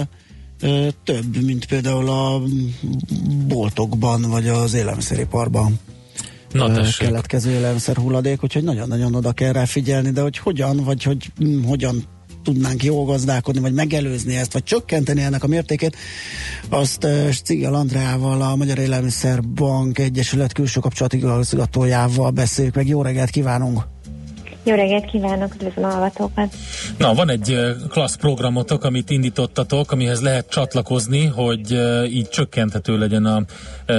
ö, 0.61 0.87
több, 1.03 1.43
mint 1.43 1.65
például 1.65 2.09
a 2.09 2.41
boltokban, 3.47 4.21
vagy 4.21 4.47
az 4.47 4.73
élelmiszeriparban 4.73 5.79
Na 6.51 6.71
tessék. 6.71 7.07
keletkező 7.07 7.51
élelmiszer 7.51 7.95
hulladék, 7.95 8.43
úgyhogy 8.43 8.63
nagyon-nagyon 8.63 9.15
oda 9.15 9.31
kell 9.31 9.51
rá 9.51 9.65
figyelni, 9.65 10.09
de 10.09 10.21
hogy 10.21 10.37
hogyan, 10.37 10.83
vagy 10.83 11.03
hogy 11.03 11.31
hm, 11.37 11.63
hogyan 11.63 12.03
tudnánk 12.43 12.83
jól 12.83 13.05
gazdálkodni, 13.05 13.61
vagy 13.61 13.73
megelőzni 13.73 14.35
ezt, 14.35 14.53
vagy 14.53 14.63
csökkenteni 14.63 15.21
ennek 15.21 15.43
a 15.43 15.47
mértékét, 15.47 15.95
azt 16.69 17.07
Cigel 17.43 17.73
Andreával, 17.73 18.41
a 18.41 18.55
Magyar 18.55 18.77
Élelmiszerbank 18.77 19.99
Egyesület 19.99 20.53
külső 20.53 20.79
kapcsolati 20.79 21.17
igazgatójával 21.17 22.31
beszéljük 22.31 22.75
meg. 22.75 22.87
Jó 22.87 23.01
reggelt 23.01 23.29
kívánunk! 23.29 23.83
Jó 24.63 24.75
reggelt 24.75 25.05
kívánok, 25.05 25.53
üdvözlöm 25.53 25.83
a 25.83 25.87
hallgatókat! 25.87 26.55
Na, 26.97 27.13
van 27.13 27.29
egy 27.29 27.51
ö, 27.51 27.71
klassz 27.89 28.15
programotok, 28.15 28.83
amit 28.83 29.09
indítottatok, 29.09 29.91
amihez 29.91 30.21
lehet 30.21 30.49
csatlakozni, 30.49 31.25
hogy 31.25 31.73
ö, 31.73 32.03
így 32.03 32.29
csökkenthető 32.29 32.97
legyen 32.97 33.25
a 33.25 33.45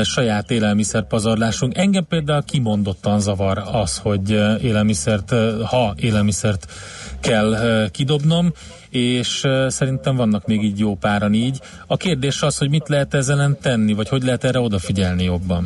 saját 0.03 0.51
élelmiszerpazarlásunk. 0.51 1.77
Engem 1.77 2.07
például 2.09 2.43
kimondottan 2.43 3.21
zavar 3.21 3.63
az, 3.73 3.99
hogy 3.99 4.31
élelmiszert, 4.63 5.31
ha 5.65 5.95
élelmiszert 5.97 6.67
kell 7.23 7.55
kidobnom, 7.91 8.53
és 8.91 9.43
szerintem 9.67 10.17
vannak 10.17 10.47
még 10.47 10.63
így 10.63 10.79
jó 10.79 10.95
páran 10.95 11.35
így. 11.35 11.61
A 11.87 11.97
kérdés 11.97 12.43
az, 12.43 12.59
hogy 12.59 12.71
mit 12.71 12.89
lehet 12.89 13.15
ezzel 13.15 13.57
tenni, 13.63 13.93
vagy 13.93 14.09
hogy 14.09 14.23
lehet 14.23 14.45
erre 14.45 14.61
odafigyelni 14.61 15.25
jobban. 15.25 15.65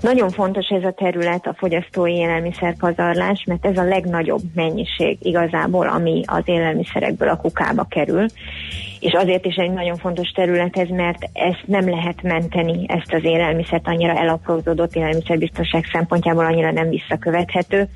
Nagyon 0.00 0.30
fontos 0.30 0.66
ez 0.68 0.82
a 0.82 0.94
terület, 0.96 1.46
a 1.46 1.54
fogyasztói 1.58 2.12
élelmiszerpazarlás, 2.12 3.44
mert 3.46 3.66
ez 3.66 3.76
a 3.76 3.84
legnagyobb 3.84 4.42
mennyiség 4.54 5.18
igazából, 5.20 5.88
ami 5.88 6.22
az 6.26 6.42
élelmiszerekből 6.44 7.28
a 7.28 7.36
kukába 7.36 7.84
kerül. 7.84 8.26
És 9.04 9.12
azért 9.12 9.46
is 9.46 9.54
egy 9.54 9.70
nagyon 9.70 9.96
fontos 9.96 10.28
terület 10.28 10.76
ez, 10.76 10.88
mert 10.88 11.28
ezt 11.32 11.62
nem 11.66 11.88
lehet 11.88 12.22
menteni, 12.22 12.84
ezt 12.88 13.12
az 13.12 13.24
élelmiszert 13.24 13.88
annyira 13.88 14.12
elaprózódott 14.12 14.94
élelmiszerbiztonság 14.94 15.84
szempontjából 15.92 16.44
annyira 16.44 16.70
nem 16.70 16.88
visszakövethető, 16.88 17.88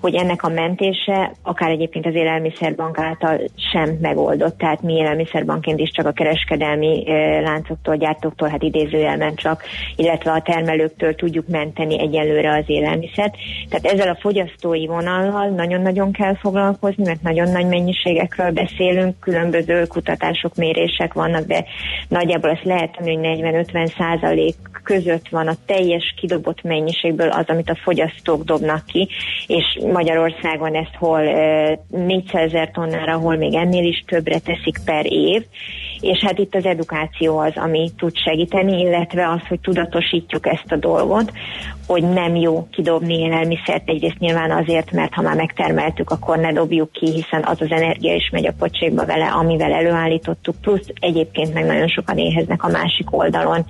hogy 0.00 0.14
ennek 0.14 0.42
a 0.42 0.48
mentése 0.48 1.32
akár 1.42 1.70
egyébként 1.70 2.06
az 2.06 2.14
élelmiszerbank 2.14 2.98
által 2.98 3.40
sem 3.72 3.98
megoldott. 4.00 4.58
Tehát 4.58 4.82
mi 4.82 4.92
élelmiszerbankként 4.92 5.78
is 5.78 5.90
csak 5.90 6.06
a 6.06 6.12
kereskedelmi 6.12 7.04
eh, 7.06 7.42
láncoktól, 7.42 7.96
gyártóktól, 7.96 8.48
hát 8.48 8.62
idézőjelben 8.62 9.34
csak, 9.34 9.62
illetve 9.96 10.30
a 10.30 10.42
termelőktől 10.42 11.14
tudjuk 11.14 11.48
menteni 11.48 12.00
egyelőre 12.00 12.52
az 12.56 12.64
élelmiszert. 12.66 13.34
Tehát 13.68 13.94
ezzel 13.94 14.08
a 14.08 14.18
fogyasztói 14.20 14.86
vonallal 14.86 15.48
nagyon-nagyon 15.48 16.12
kell 16.12 16.36
foglalkozni, 16.36 17.04
mert 17.04 17.22
nagyon 17.22 17.50
nagy 17.50 17.66
mennyiségekről 17.66 18.50
beszélünk, 18.50 19.20
különböző 19.20 19.86
kutatások, 19.86 20.51
mérések 20.56 21.12
vannak, 21.12 21.46
de 21.46 21.64
nagyjából 22.08 22.50
azt 22.50 22.64
lehet 22.64 22.92
tudni, 22.92 23.16
hogy 23.16 23.40
40-50 23.72 23.92
százalék 23.98 24.54
között 24.82 25.28
van 25.28 25.48
a 25.48 25.56
teljes 25.66 26.14
kidobott 26.16 26.62
mennyiségből 26.62 27.28
az, 27.28 27.44
amit 27.46 27.70
a 27.70 27.78
fogyasztók 27.82 28.44
dobnak 28.44 28.84
ki, 28.86 29.08
és 29.46 29.64
Magyarországon 29.92 30.74
ezt 30.74 30.94
hol 30.98 31.20
eh, 31.20 31.78
400 31.90 32.52
ezer 32.52 32.70
tonnára, 32.70 33.16
hol 33.16 33.36
még 33.36 33.54
ennél 33.54 33.84
is 33.84 34.04
többre 34.06 34.38
teszik 34.38 34.76
per 34.84 35.12
év, 35.12 35.42
és 36.00 36.18
hát 36.18 36.38
itt 36.38 36.54
az 36.54 36.64
edukáció 36.64 37.38
az, 37.38 37.52
ami 37.54 37.90
tud 37.96 38.16
segíteni, 38.16 38.80
illetve 38.80 39.28
az, 39.28 39.46
hogy 39.48 39.60
tudatosítjuk 39.60 40.46
ezt 40.46 40.72
a 40.72 40.76
dolgot, 40.76 41.32
hogy 41.86 42.02
nem 42.02 42.34
jó 42.34 42.66
kidobni 42.70 43.18
élelmiszert, 43.18 43.88
egyrészt 43.88 44.18
nyilván 44.18 44.50
azért, 44.50 44.90
mert 44.90 45.14
ha 45.14 45.22
már 45.22 45.36
megtermeltük, 45.36 46.10
akkor 46.10 46.38
ne 46.38 46.52
dobjuk 46.52 46.92
ki, 46.92 47.12
hiszen 47.12 47.44
az 47.44 47.60
az 47.60 47.70
energia 47.70 48.14
is 48.14 48.30
megy 48.32 48.46
a 48.46 48.54
pocsékba 48.58 49.04
vele, 49.04 49.26
amivel 49.26 49.72
előállítottuk, 50.42 50.60
plusz 50.60 50.86
egyébként 51.00 51.54
meg 51.54 51.64
nagyon 51.64 51.88
sokan 51.88 52.18
éheznek 52.18 52.64
a 52.64 52.68
másik 52.68 53.16
oldalon. 53.16 53.64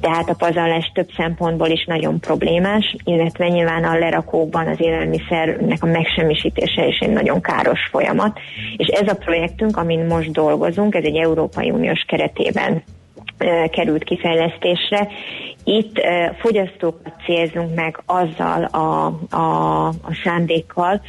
Tehát 0.00 0.28
a 0.28 0.34
pazarlás 0.34 0.90
több 0.94 1.08
szempontból 1.16 1.68
is 1.68 1.84
nagyon 1.84 2.20
problémás, 2.20 2.96
illetve 3.04 3.48
nyilván 3.48 3.84
a 3.84 3.98
lerakókban 3.98 4.66
az 4.66 4.80
élelmiszernek 4.80 5.82
a 5.82 5.86
megsemmisítése 5.86 6.86
is 6.86 6.98
egy 6.98 7.12
nagyon 7.12 7.40
káros 7.40 7.80
folyamat. 7.90 8.38
És 8.76 8.86
ez 8.86 9.08
a 9.08 9.14
projektünk, 9.14 9.76
amin 9.76 10.06
most 10.06 10.30
dolgozunk, 10.30 10.94
ez 10.94 11.04
egy 11.04 11.16
Európai 11.16 11.70
Uniós 11.70 12.04
keretében 12.06 12.82
került 13.70 14.04
kifejlesztésre. 14.04 15.08
Itt 15.64 16.00
fogyasztókat 16.38 17.12
célzunk 17.24 17.74
meg 17.74 18.02
azzal 18.06 18.64
a, 18.64 19.06
a, 19.36 19.86
a 19.88 20.20
szándékkal, 20.24 21.00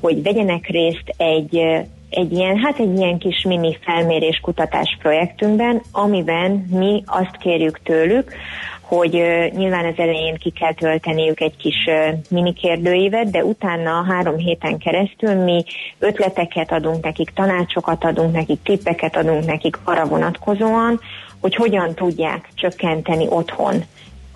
hogy 0.00 0.22
vegyenek 0.22 0.66
részt 0.66 1.14
egy 1.16 1.84
egy 2.14 2.32
ilyen, 2.32 2.56
hát 2.58 2.78
egy 2.78 2.98
ilyen 2.98 3.18
kis 3.18 3.42
mini 3.42 3.78
felmérés 3.80 4.40
kutatás 4.42 4.96
projektünkben, 5.00 5.82
amiben 5.92 6.50
mi 6.70 7.02
azt 7.06 7.36
kérjük 7.36 7.82
tőlük, 7.82 8.32
hogy 8.80 9.16
ö, 9.16 9.46
nyilván 9.46 9.84
az 9.84 9.94
elején 9.96 10.36
ki 10.36 10.50
kell 10.50 10.74
tölteniük 10.74 11.40
egy 11.40 11.56
kis 11.56 11.86
ö, 11.86 12.08
mini 12.30 12.52
kérdőívet, 12.52 13.30
de 13.30 13.44
utána 13.44 14.04
három 14.08 14.36
héten 14.36 14.78
keresztül 14.78 15.34
mi 15.34 15.64
ötleteket 15.98 16.72
adunk 16.72 17.04
nekik, 17.04 17.30
tanácsokat 17.30 18.04
adunk 18.04 18.32
nekik, 18.32 18.62
tippeket 18.62 19.16
adunk 19.16 19.44
nekik 19.44 19.78
arra 19.84 20.04
vonatkozóan, 20.04 21.00
hogy 21.40 21.54
hogyan 21.54 21.94
tudják 21.94 22.48
csökkenteni 22.54 23.26
otthon 23.28 23.84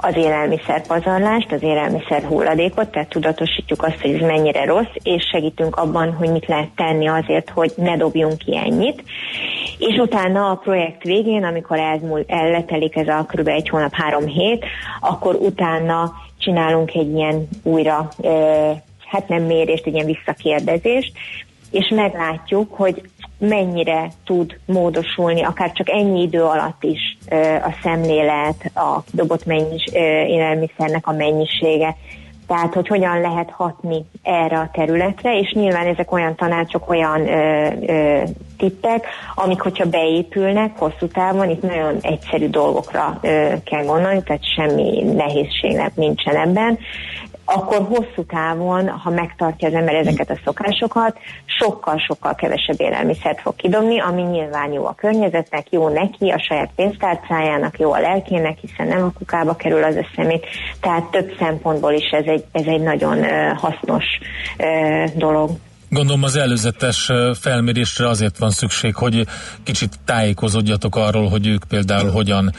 az 0.01 0.17
élelmiszer 0.17 0.87
pazarlást, 0.87 1.53
az 1.53 1.63
élelmiszer 1.63 2.23
hulladékot, 2.23 2.91
tehát 2.91 3.09
tudatosítjuk 3.09 3.83
azt, 3.83 4.01
hogy 4.01 4.15
ez 4.15 4.21
mennyire 4.21 4.65
rossz, 4.65 4.95
és 5.03 5.25
segítünk 5.33 5.77
abban, 5.77 6.13
hogy 6.13 6.31
mit 6.31 6.47
lehet 6.47 6.69
tenni 6.77 7.09
azért, 7.09 7.51
hogy 7.51 7.73
ne 7.77 7.97
dobjunk 7.97 8.39
ki 8.39 8.57
ennyit. 8.57 9.03
És 9.79 9.97
utána 9.97 10.51
a 10.51 10.55
projekt 10.55 11.03
végén, 11.03 11.45
amikor 11.45 11.79
elmúl, 11.79 12.25
elletelik 12.27 12.97
ez 12.97 13.09
a 13.09 13.27
kb. 13.29 13.49
egy 13.49 13.69
hónap, 13.69 13.93
három 13.93 14.27
hét, 14.27 14.65
akkor 15.01 15.35
utána 15.35 16.13
csinálunk 16.39 16.95
egy 16.95 17.15
ilyen 17.15 17.49
újra, 17.63 18.09
hát 19.07 19.29
nem 19.29 19.43
mérést, 19.43 19.87
egy 19.87 19.95
ilyen 19.95 20.07
visszakérdezést, 20.07 21.13
és 21.71 21.93
meglátjuk, 21.95 22.75
hogy 22.75 23.03
mennyire 23.39 24.11
tud 24.25 24.59
módosulni, 24.67 25.43
akár 25.43 25.73
csak 25.73 25.91
ennyi 25.91 26.23
idő 26.23 26.43
alatt 26.43 26.85
is 26.85 27.19
a 27.63 27.75
szemlélet, 27.83 28.71
a 28.75 29.03
dobott 29.13 29.45
mennyis, 29.45 29.85
élelmiszernek 30.27 31.07
a 31.07 31.13
mennyisége, 31.13 31.97
tehát 32.49 32.75
hogy 32.75 32.89
hogyan 32.89 33.21
lehet 33.21 33.51
hatni 33.51 34.05
erre 34.23 34.59
a 34.59 34.71
területre, 34.73 35.39
és 35.39 35.53
nyilván 35.53 35.87
ezek 35.87 36.13
olyan 36.13 36.35
tanácsok, 36.35 36.91
olyan 36.91 37.29
ö, 37.29 37.69
ö, 37.87 38.23
tippek, 38.57 39.07
amik 39.35 39.61
hogyha 39.61 39.85
beépülnek 39.85 40.79
hosszú 40.79 41.07
távon, 41.07 41.51
itt 41.51 41.63
nagyon 41.63 41.97
egyszerű 42.01 42.49
dolgokra 42.49 43.19
ö, 43.23 43.53
kell 43.65 43.85
gondolni, 43.85 44.23
tehát 44.23 44.55
semmi 44.55 45.03
nehézség 45.03 45.81
nincsen 45.95 46.37
ebben, 46.37 46.79
akkor 47.55 47.87
hosszú 47.87 48.25
távon, 48.27 48.89
ha 48.89 49.11
megtartja 49.11 49.69
az 49.69 49.75
ember 49.75 49.95
ezeket 49.95 50.31
a 50.31 50.39
szokásokat, 50.45 51.19
sokkal-sokkal 51.45 52.35
kevesebb 52.35 52.81
élelmiszert 52.81 53.41
fog 53.41 53.57
kidobni, 53.57 54.01
ami 54.01 54.23
nyilván 54.23 54.73
jó 54.73 54.87
a 54.87 54.95
környezetnek, 54.95 55.67
jó 55.71 55.89
neki, 55.89 56.29
a 56.29 56.43
saját 56.49 56.71
pénztárcájának, 56.77 57.79
jó 57.79 57.93
a 57.93 58.01
lelkének, 58.01 58.59
hiszen 58.59 58.87
nem 58.87 59.05
a 59.05 59.13
kukába 59.19 59.57
kerül 59.57 59.85
az 59.85 59.97
összemét. 59.97 60.47
Tehát 60.81 61.11
több 61.11 61.35
szempontból 61.39 61.93
is 61.93 62.11
ez 62.11 62.25
egy, 62.27 62.45
ez 62.53 62.67
egy 62.67 62.81
nagyon 62.81 63.25
hasznos 63.57 64.05
dolog. 65.15 65.51
Gondolom 65.91 66.23
az 66.23 66.37
előzetes 66.37 67.11
felmérésre 67.41 68.09
azért 68.09 68.39
van 68.39 68.51
szükség, 68.51 68.95
hogy 68.95 69.27
kicsit 69.63 69.99
tájékozódjatok 70.05 70.97
arról, 70.97 71.29
hogy 71.29 71.47
ők 71.47 71.65
például 71.69 72.11
hogyan 72.11 72.53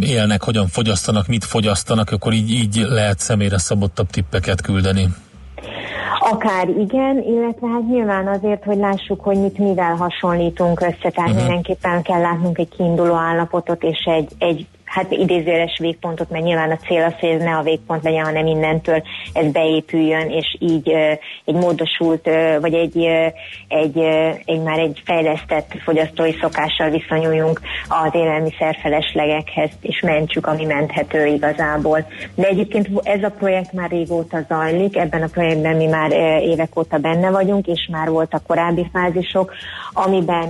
élnek, 0.00 0.42
hogyan 0.42 0.66
fogyasztanak, 0.66 1.26
mit 1.26 1.44
fogyasztanak, 1.44 2.10
akkor 2.10 2.32
így, 2.32 2.50
így 2.50 2.84
lehet 2.88 3.18
személyre 3.18 3.58
szabottabb 3.58 4.10
tippeket 4.10 4.60
küldeni. 4.60 5.08
Akár 6.30 6.68
igen, 6.68 7.22
illetve 7.26 7.68
hát 7.68 7.88
nyilván 7.88 8.26
azért, 8.26 8.64
hogy 8.64 8.76
lássuk, 8.76 9.20
hogy 9.20 9.36
mit 9.36 9.58
mivel 9.58 9.94
hasonlítunk 9.94 10.80
össze, 10.80 11.10
tehát 11.10 11.30
uh-huh. 11.30 11.36
mindenképpen 11.36 12.02
kell 12.02 12.20
látnunk 12.20 12.58
egy 12.58 12.68
kiinduló 12.68 13.14
állapotot 13.14 13.82
és 13.82 14.04
egy, 14.04 14.28
egy 14.38 14.66
hát 14.92 15.10
idézőjeles 15.10 15.78
végpontot, 15.80 16.30
mert 16.30 16.44
nyilván 16.44 16.70
a 16.70 16.76
cél 16.76 17.02
az, 17.02 17.14
hogy 17.20 17.28
ez 17.28 17.42
ne 17.42 17.56
a 17.56 17.62
végpont 17.62 18.02
legyen, 18.02 18.24
hanem 18.24 18.46
innentől 18.46 19.02
ez 19.32 19.52
beépüljön, 19.52 20.30
és 20.30 20.56
így 20.58 20.88
egy 21.44 21.54
módosult, 21.54 22.30
vagy 22.60 22.74
egy, 22.74 22.96
egy, 23.68 23.98
egy 24.44 24.62
már 24.62 24.78
egy 24.78 25.02
fejlesztett 25.04 25.72
fogyasztói 25.84 26.32
szokással 26.40 26.90
viszonyuljunk 26.90 27.60
az 27.88 28.10
élelmiszer 28.14 28.78
feleslegekhez, 28.82 29.70
és 29.80 30.00
mentsük, 30.00 30.46
ami 30.46 30.64
menthető 30.64 31.26
igazából. 31.26 32.06
De 32.34 32.46
egyébként 32.46 32.88
ez 33.02 33.22
a 33.22 33.34
projekt 33.38 33.72
már 33.72 33.90
régóta 33.90 34.38
zajlik, 34.48 34.96
ebben 34.96 35.22
a 35.22 35.28
projektben 35.32 35.76
mi 35.76 35.86
már 35.86 36.10
évek 36.42 36.78
óta 36.78 36.98
benne 36.98 37.30
vagyunk, 37.30 37.66
és 37.66 37.88
már 37.90 38.08
voltak 38.08 38.46
korábbi 38.46 38.86
fázisok, 38.92 39.52
amiben 39.92 40.48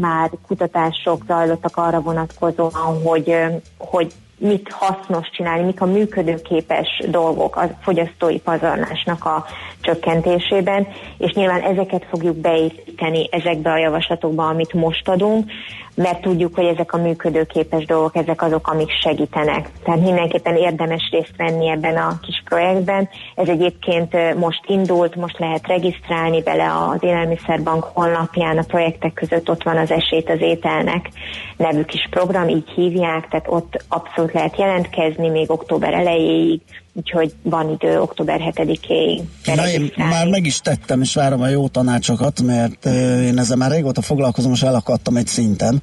már 0.00 0.30
kutatások 0.46 1.22
zajlottak 1.26 1.76
arra 1.76 2.00
vonatkozóan, 2.00 3.02
hogy 3.04 3.36
hogy 3.78 4.12
mit 4.38 4.72
hasznos 4.72 5.30
csinálni, 5.30 5.64
mik 5.64 5.80
a 5.80 5.86
működőképes 5.86 7.02
dolgok 7.08 7.56
a 7.56 7.70
fogyasztói 7.82 8.38
pazarlásnak 8.38 9.24
a 9.24 9.44
csökkentésében, 9.80 10.86
és 11.18 11.32
nyilván 11.32 11.60
ezeket 11.60 12.06
fogjuk 12.10 12.36
beépíteni 12.36 13.28
ezekbe 13.30 13.70
a 13.70 13.78
javaslatokba, 13.78 14.46
amit 14.46 14.72
most 14.72 15.08
adunk, 15.08 15.50
mert 15.94 16.20
tudjuk, 16.20 16.54
hogy 16.54 16.64
ezek 16.64 16.92
a 16.92 17.02
működőképes 17.02 17.84
dolgok, 17.84 18.16
ezek 18.16 18.42
azok, 18.42 18.68
amik 18.68 18.90
segítenek. 18.90 19.70
Tehát 19.84 20.00
mindenképpen 20.00 20.56
érdemes 20.56 21.08
részt 21.10 21.36
venni 21.36 21.68
ebben 21.68 21.96
a 21.96 22.18
kis 22.22 22.42
projektben. 22.44 23.08
Ez 23.34 23.48
egyébként 23.48 24.34
most 24.34 24.60
indult, 24.66 25.14
most 25.14 25.38
lehet 25.38 25.66
regisztrálni 25.66 26.42
bele 26.42 26.72
az 26.74 26.98
Élelmiszerbank 27.00 27.84
honlapján, 27.84 28.58
a 28.58 28.64
projektek 28.66 29.12
között 29.12 29.50
ott 29.50 29.62
van 29.62 29.76
az 29.76 29.90
esélyt 29.90 30.30
az 30.30 30.40
ételnek 30.40 31.10
nevű 31.56 31.82
kis 31.82 32.06
program, 32.10 32.48
így 32.48 32.68
hívják, 32.68 33.28
tehát 33.28 33.46
ott 33.48 33.84
abszolút 33.88 34.27
lehet 34.32 34.58
jelentkezni 34.58 35.28
még 35.28 35.50
október 35.50 35.92
elejéig, 35.94 36.60
úgyhogy 36.98 37.32
van 37.42 37.70
idő 37.70 38.00
október 38.00 38.40
7-éig. 38.54 39.20
Na, 39.54 39.68
én 39.68 39.92
már 39.96 40.28
meg 40.28 40.46
is 40.46 40.60
tettem, 40.60 41.00
és 41.00 41.14
várom 41.14 41.40
a 41.40 41.48
jó 41.48 41.68
tanácsokat, 41.68 42.42
mert 42.42 42.86
én 43.24 43.38
ezzel 43.38 43.56
már 43.56 43.70
régóta 43.70 44.02
foglalkozom, 44.02 44.52
és 44.52 44.62
elakadtam 44.62 45.16
egy 45.16 45.26
szinten. 45.26 45.82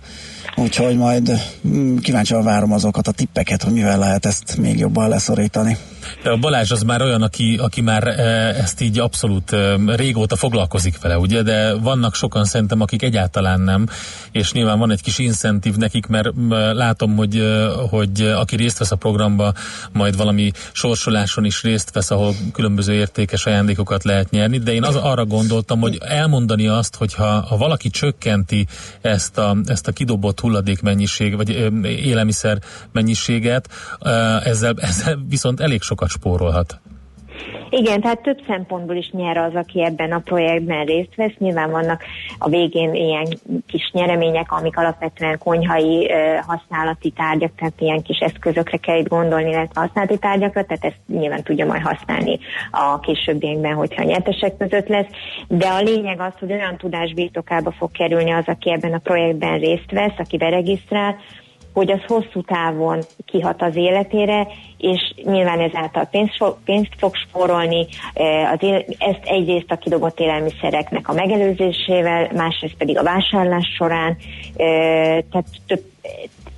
Úgyhogy 0.55 0.97
majd 0.97 1.31
mm, 1.67 1.97
kíváncsian 1.97 2.43
várom 2.43 2.71
azokat 2.71 3.07
a 3.07 3.11
tippeket, 3.11 3.63
hogy 3.63 3.73
mivel 3.73 3.99
lehet 3.99 4.25
ezt 4.25 4.57
még 4.57 4.79
jobban 4.79 5.09
leszorítani. 5.09 5.77
A 6.23 6.37
Balázs 6.37 6.71
az 6.71 6.83
már 6.83 7.01
olyan, 7.01 7.21
aki, 7.21 7.57
aki 7.61 7.81
már 7.81 8.07
ezt 8.57 8.81
így 8.81 8.99
abszolút 8.99 9.55
régóta 9.85 10.35
foglalkozik 10.35 11.01
vele, 11.01 11.17
ugye, 11.17 11.41
de 11.41 11.75
vannak 11.75 12.15
sokan 12.15 12.45
szerintem, 12.45 12.81
akik 12.81 13.01
egyáltalán 13.01 13.61
nem, 13.61 13.87
és 14.31 14.51
nyilván 14.51 14.79
van 14.79 14.91
egy 14.91 15.01
kis 15.01 15.19
incentív 15.19 15.75
nekik, 15.75 16.05
mert 16.05 16.29
látom, 16.73 17.15
hogy, 17.15 17.41
hogy 17.89 18.21
aki 18.21 18.55
részt 18.55 18.77
vesz 18.77 18.91
a 18.91 18.95
programba, 18.95 19.53
majd 19.91 20.17
valami 20.17 20.51
sorsoláson 21.05 21.45
is 21.45 21.61
részt 21.61 21.91
vesz, 21.93 22.11
ahol 22.11 22.33
különböző 22.53 22.93
értékes 22.93 23.45
ajándékokat 23.45 24.03
lehet 24.03 24.29
nyerni, 24.29 24.57
de 24.57 24.73
én 24.73 24.83
az, 24.83 24.95
arra 24.95 25.25
gondoltam, 25.25 25.79
hogy 25.79 25.97
elmondani 26.01 26.67
azt, 26.67 26.95
hogy 26.95 27.13
ha, 27.13 27.41
ha 27.41 27.57
valaki 27.57 27.89
csökkenti 27.89 28.67
ezt 29.01 29.37
a, 29.37 29.57
ezt 29.65 29.87
a 29.87 29.91
kidobott 29.91 30.39
hulladék 30.39 30.81
mennyiség, 30.81 31.35
vagy 31.35 31.49
élelmiszer 31.83 32.59
mennyiséget, 32.91 33.69
ezzel, 34.43 34.73
ezzel 34.77 35.25
viszont 35.29 35.59
elég 35.59 35.81
sokat 35.81 36.09
spórolhat. 36.09 36.79
Igen, 37.69 38.01
tehát 38.01 38.21
több 38.21 38.41
szempontból 38.47 38.95
is 38.95 39.09
nyer 39.11 39.37
az, 39.37 39.55
aki 39.55 39.83
ebben 39.83 40.11
a 40.11 40.19
projektben 40.19 40.85
részt 40.85 41.15
vesz. 41.15 41.33
Nyilván 41.37 41.71
vannak 41.71 42.03
a 42.37 42.49
végén 42.49 42.93
ilyen 42.93 43.25
kis 43.67 43.89
nyeremények, 43.91 44.51
amik 44.51 44.77
alapvetően 44.77 45.37
konyhai 45.37 46.11
ö, 46.11 46.37
használati 46.47 47.09
tárgyak, 47.09 47.51
tehát 47.55 47.73
ilyen 47.77 48.01
kis 48.01 48.17
eszközökre 48.17 48.77
kell 48.77 48.97
itt 48.97 49.07
gondolni, 49.07 49.49
illetve 49.49 49.81
használati 49.81 50.17
tárgyakra, 50.17 50.63
tehát 50.65 50.85
ezt 50.85 50.99
nyilván 51.07 51.43
tudja 51.43 51.65
majd 51.65 51.81
használni 51.81 52.39
a 52.71 52.99
későbbiekben, 52.99 53.73
hogyha 53.73 54.01
a 54.01 54.05
nyertesek 54.05 54.57
között 54.57 54.87
lesz. 54.87 55.09
De 55.47 55.67
a 55.67 55.81
lényeg 55.81 56.19
az, 56.19 56.33
hogy 56.39 56.51
olyan 56.51 56.77
tudás 56.77 57.13
birtokába 57.13 57.71
fog 57.71 57.91
kerülni 57.91 58.31
az, 58.31 58.45
aki 58.47 58.71
ebben 58.71 58.93
a 58.93 58.97
projektben 58.97 59.59
részt 59.59 59.91
vesz, 59.91 60.17
aki 60.17 60.37
beregisztrál, 60.37 61.15
hogy 61.75 61.91
az 61.91 61.99
hosszú 62.07 62.41
távon 62.41 62.99
kihat 63.25 63.61
az 63.61 63.75
életére, 63.75 64.47
és 64.77 65.13
nyilván 65.23 65.59
ezáltal 65.59 66.05
pénzt 66.05 66.43
pénzt 66.65 66.93
fog 66.97 67.15
spórolni, 67.15 67.87
él, 68.63 68.85
ezt 68.97 69.23
egyrészt 69.23 69.71
a 69.71 69.75
kidobott 69.75 70.19
élelmiszereknek 70.19 71.09
a 71.09 71.13
megelőzésével, 71.13 72.31
másrészt 72.33 72.77
pedig 72.77 72.97
a 72.97 73.03
vásárlás 73.03 73.73
során, 73.77 74.17
eh, 74.55 75.19
tehát 75.31 75.47
több, 75.67 75.83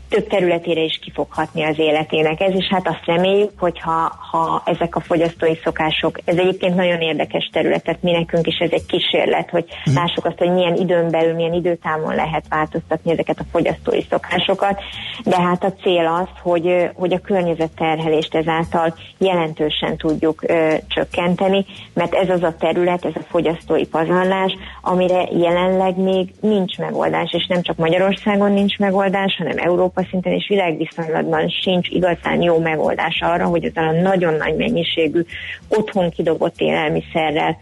több 0.10 0.28
területére 0.28 0.82
is 0.82 1.00
ki 1.02 1.12
fog 1.14 1.28
hatni 1.30 1.64
az 1.64 1.80
életének 1.80 2.42
ez, 2.42 2.54
és 2.56 2.68
hát 2.70 2.88
azt 2.88 3.06
reméljük, 3.06 3.52
hogy 3.58 3.80
ha, 3.80 4.14
ha 4.32 4.62
ezek 4.66 4.96
a 4.96 5.00
fogyasztói 5.00 5.56
szokások, 5.64 6.18
ez 6.26 6.38
egyébként 6.38 6.76
nagyon 6.76 7.02
érdekes 7.02 7.50
terület, 7.54 7.84
tehát 7.84 8.02
mi 8.02 8.12
nekünk 8.12 8.48
is 8.48 8.58
ez 8.58 8.72
egy 8.72 8.86
kísérlet, 8.86 9.50
hogy 9.50 9.66
lássuk 9.96 10.26
azt, 10.26 10.38
hogy 10.38 10.52
milyen 10.52 10.76
időn 10.76 11.10
belül, 11.10 11.34
milyen 11.34 11.54
időtávon 11.54 12.16
lehet 12.16 12.46
változtatni 12.50 13.12
ezeket 13.12 13.40
a 13.40 13.46
fogyasztói 13.52 14.02
szokásokat, 14.10 14.82
de 15.24 15.42
hát 15.42 15.64
a 15.64 15.74
cél 15.74 16.06
az, 16.22 16.42
hogy, 16.42 16.90
hogy 16.94 17.14
a 17.14 17.20
környezetterhelést 17.20 18.36
ezáltal 18.36 18.96
jelentősen 19.18 19.98
tudjuk 19.98 20.44
ö, 20.48 20.76
csökkenteni, 20.88 21.66
mert 21.94 22.14
ez 22.14 22.30
az 22.30 22.44
a 22.44 22.56
terület, 22.60 23.06
ez 23.06 23.16
a 23.16 23.26
fogyasztói 23.30 23.86
pazarlás, 23.86 24.58
amire 24.82 25.28
jelenleg 25.32 25.98
még 25.98 26.34
nincs 26.42 26.78
megoldás, 26.78 27.34
és 27.34 27.46
nem 27.48 27.62
csak 27.62 27.76
Magyarországon 27.78 28.52
nincs 28.52 28.78
megoldás, 28.78 29.36
hanem 29.38 29.58
Európa 29.98 30.10
szinten 30.10 30.34
és 30.34 30.48
világviszonylatban 30.48 31.50
sincs 31.64 31.88
igazán 31.90 32.42
jó 32.42 32.60
megoldás 32.60 33.20
arra, 33.22 33.46
hogy 33.46 33.66
ezzel 33.66 33.88
a 33.88 34.02
nagyon 34.02 34.34
nagy 34.34 34.56
mennyiségű 34.56 35.22
otthon 35.68 36.10
kidobott 36.10 36.56
élelmiszerrel 36.58 37.58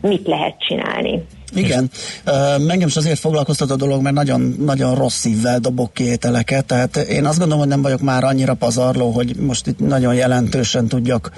mit 0.00 0.26
lehet 0.26 0.54
csinálni. 0.58 1.22
Igen, 1.54 1.90
uh, 2.26 2.70
engem 2.70 2.88
is 2.88 2.96
azért 2.96 3.18
foglalkoztat 3.18 3.70
a 3.70 3.76
dolog, 3.76 4.02
mert 4.02 4.14
nagyon, 4.14 4.54
nagyon 4.58 4.94
rossz 4.94 5.18
szívvel 5.18 5.58
dobok 5.58 5.92
ki 5.92 6.04
ételeket, 6.04 6.64
tehát 6.64 6.96
én 6.96 7.24
azt 7.24 7.38
gondolom, 7.38 7.58
hogy 7.58 7.68
nem 7.68 7.82
vagyok 7.82 8.00
már 8.00 8.24
annyira 8.24 8.54
pazarló, 8.54 9.10
hogy 9.10 9.36
most 9.36 9.66
itt 9.66 9.78
nagyon 9.78 10.14
jelentősen 10.14 10.86
tudjak 10.86 11.30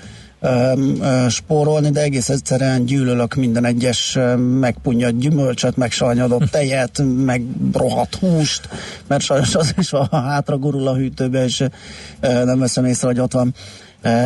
spórolni, 1.29 1.91
de 1.91 2.01
egész 2.01 2.29
egyszerűen 2.29 2.85
gyűlölök 2.85 3.35
minden 3.35 3.65
egyes 3.65 4.19
megpunyad 4.61 5.19
gyümölcsöt, 5.19 5.77
meg 5.77 5.91
sajnyadott 5.91 6.51
tejet, 6.57 7.03
meg 7.25 7.43
rohadt 7.73 8.15
húst, 8.15 8.69
mert 9.07 9.23
sajnos 9.23 9.55
az 9.55 9.75
is 9.79 9.91
van, 9.91 10.07
ha 10.11 10.21
hátra 10.21 10.57
gurul 10.57 10.89
a 10.89 10.95
hűtőbe, 10.95 11.45
és 11.45 11.65
nem 12.21 12.59
veszem 12.59 12.85
észre, 12.85 13.07
hogy 13.07 13.21
ott 13.21 13.33
van. 13.33 13.55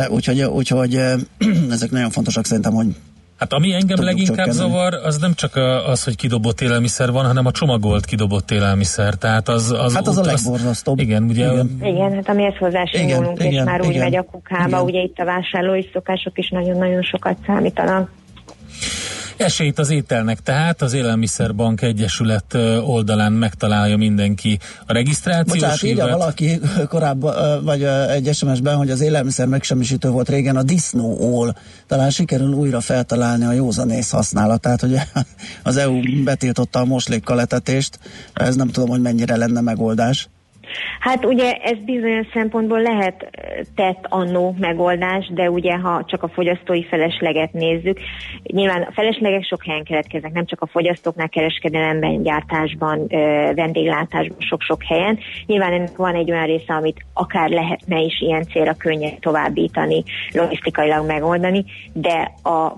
Úgyhogy, 0.09 0.41
úgyhogy 0.41 0.95
ezek 1.71 1.91
nagyon 1.91 2.09
fontosak 2.09 2.45
szerintem, 2.45 2.73
hogy 2.73 2.95
Hát 3.41 3.53
ami 3.53 3.71
engem 3.73 3.97
Tudjuk 3.97 4.05
leginkább 4.05 4.49
zavar, 4.49 4.93
az 4.93 5.17
nem 5.17 5.33
csak 5.33 5.55
a- 5.55 5.89
az, 5.89 6.03
hogy 6.03 6.15
kidobott 6.15 6.61
élelmiszer 6.61 7.11
van, 7.11 7.25
hanem 7.25 7.45
a 7.45 7.51
csomagolt 7.51 8.05
kidobott 8.05 8.51
élelmiszer. 8.51 9.13
Tehát 9.13 9.49
az, 9.49 9.71
az, 9.71 9.93
Hát 9.93 10.07
az 10.07 10.17
a 10.17 10.23
legborzasztóbb. 10.23 10.99
Igen, 10.99 11.23
ugye 11.23 11.51
Igen. 11.51 11.79
Igen, 11.83 12.13
hát 12.13 12.29
amihez 12.29 12.55
hozzá 12.57 12.85
sem 12.85 13.01
Igen, 13.01 13.19
nyúlunk, 13.19 13.39
és 13.39 13.45
igen, 13.45 13.65
már 13.65 13.81
úgy 13.81 13.89
igen, 13.89 14.03
megy 14.03 14.15
a 14.15 14.21
kukába, 14.23 14.67
igen. 14.67 14.81
ugye 14.81 15.01
itt 15.01 15.17
a 15.19 15.25
vásárlói 15.25 15.83
szokások 15.93 16.37
is 16.37 16.49
nagyon-nagyon 16.49 17.01
sokat 17.01 17.37
számítanak. 17.45 18.09
Esélyt 19.41 19.79
az 19.79 19.89
ételnek, 19.89 20.39
tehát 20.39 20.81
az 20.81 20.93
Élelmiszerbank 20.93 21.81
Egyesület 21.81 22.53
oldalán 22.83 23.31
megtalálja 23.31 23.97
mindenki 23.97 24.59
a 24.85 24.93
regisztrációs 24.93 25.59
Bocsánat, 25.59 25.83
írja 25.83 26.07
valaki 26.07 26.59
korábban, 26.87 27.63
vagy 27.63 27.83
egy 27.83 28.35
SMS-ben, 28.35 28.75
hogy 28.75 28.89
az 28.89 29.01
élelmiszer 29.01 29.47
megsemmisítő 29.47 30.09
volt 30.09 30.29
régen 30.29 30.55
a 30.55 30.63
disznóól. 30.63 31.55
Talán 31.87 32.09
sikerül 32.09 32.53
újra 32.53 32.79
feltalálni 32.79 33.45
a 33.45 33.51
józanész 33.51 34.09
használatát, 34.09 34.81
hogy 34.81 34.97
az 35.63 35.77
EU 35.77 36.23
betiltotta 36.23 36.79
a 36.79 36.85
moslékkal 36.85 37.41
etetést. 37.41 37.99
Ez 38.33 38.55
nem 38.55 38.67
tudom, 38.67 38.89
hogy 38.89 39.01
mennyire 39.01 39.35
lenne 39.35 39.61
megoldás. 39.61 40.29
Hát 40.99 41.25
ugye 41.25 41.53
ez 41.53 41.77
bizonyos 41.85 42.27
szempontból 42.33 42.81
lehet 42.81 43.21
eh, 43.21 43.29
tett 43.75 44.05
annó 44.09 44.55
megoldás, 44.59 45.31
de 45.33 45.49
ugye 45.49 45.75
ha 45.75 46.03
csak 46.05 46.23
a 46.23 46.27
fogyasztói 46.27 46.83
felesleget 46.83 47.53
nézzük, 47.53 47.99
nyilván 48.43 48.81
a 48.81 48.91
feleslegek 48.91 49.43
sok 49.43 49.65
helyen 49.65 49.83
keletkeznek, 49.83 50.31
nem 50.31 50.45
csak 50.45 50.61
a 50.61 50.67
fogyasztóknál, 50.67 51.29
kereskedelemben, 51.29 52.23
gyártásban, 52.23 53.07
vendéglátásban, 53.55 54.37
sok-sok 54.39 54.83
helyen. 54.83 55.19
Nyilván 55.45 55.73
ennek 55.73 55.95
van 55.95 56.15
egy 56.15 56.31
olyan 56.31 56.45
része, 56.45 56.73
amit 56.73 57.05
akár 57.13 57.49
lehetne 57.49 57.99
is 57.99 58.21
ilyen 58.21 58.43
célra 58.43 58.73
könnyen 58.73 59.19
továbbítani, 59.19 60.03
logisztikailag 60.33 61.05
megoldani, 61.05 61.65
de 61.93 62.31
a 62.43 62.75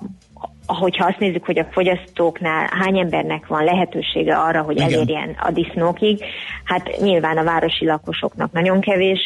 hogyha 0.66 1.05
azt 1.05 1.20
nézzük, 1.20 1.45
hogy 1.45 1.59
a 1.59 1.68
fogyasztóknál 1.72 2.70
hány 2.80 2.99
embernek 2.99 3.47
van 3.47 3.64
lehetősége 3.64 4.36
arra, 4.36 4.61
hogy 4.61 4.76
Igen. 4.76 4.93
elérjen 4.93 5.36
a 5.39 5.51
disznókig, 5.51 6.24
hát 6.64 6.97
nyilván 7.01 7.38
a 7.38 7.43
városi 7.43 7.86
lakosoknak 7.86 8.51
nagyon 8.51 8.80
kevés 8.80 9.20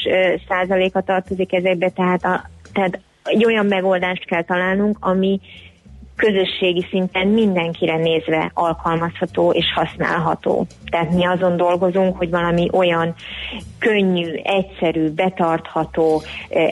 százaléka 0.48 1.02
tartozik 1.02 1.54
ezekbe, 1.54 1.90
tehát, 1.90 2.24
a, 2.24 2.50
tehát 2.74 3.00
egy 3.24 3.46
olyan 3.46 3.66
megoldást 3.66 4.26
kell 4.26 4.44
találnunk, 4.44 4.98
ami 5.00 5.40
közösségi 6.16 6.86
szinten 6.90 7.28
mindenkire 7.28 7.98
nézve 7.98 8.52
alkalmazható 8.54 9.52
és 9.52 9.66
használható. 9.76 10.66
Tehát 10.92 11.14
mi 11.14 11.26
azon 11.26 11.58
dolgozunk, 11.58 12.18
hogy 12.18 12.30
valami 12.30 12.68
olyan 12.72 13.16
könnyű, 13.80 14.34
egyszerű, 14.44 15.10
betartható, 15.10 16.22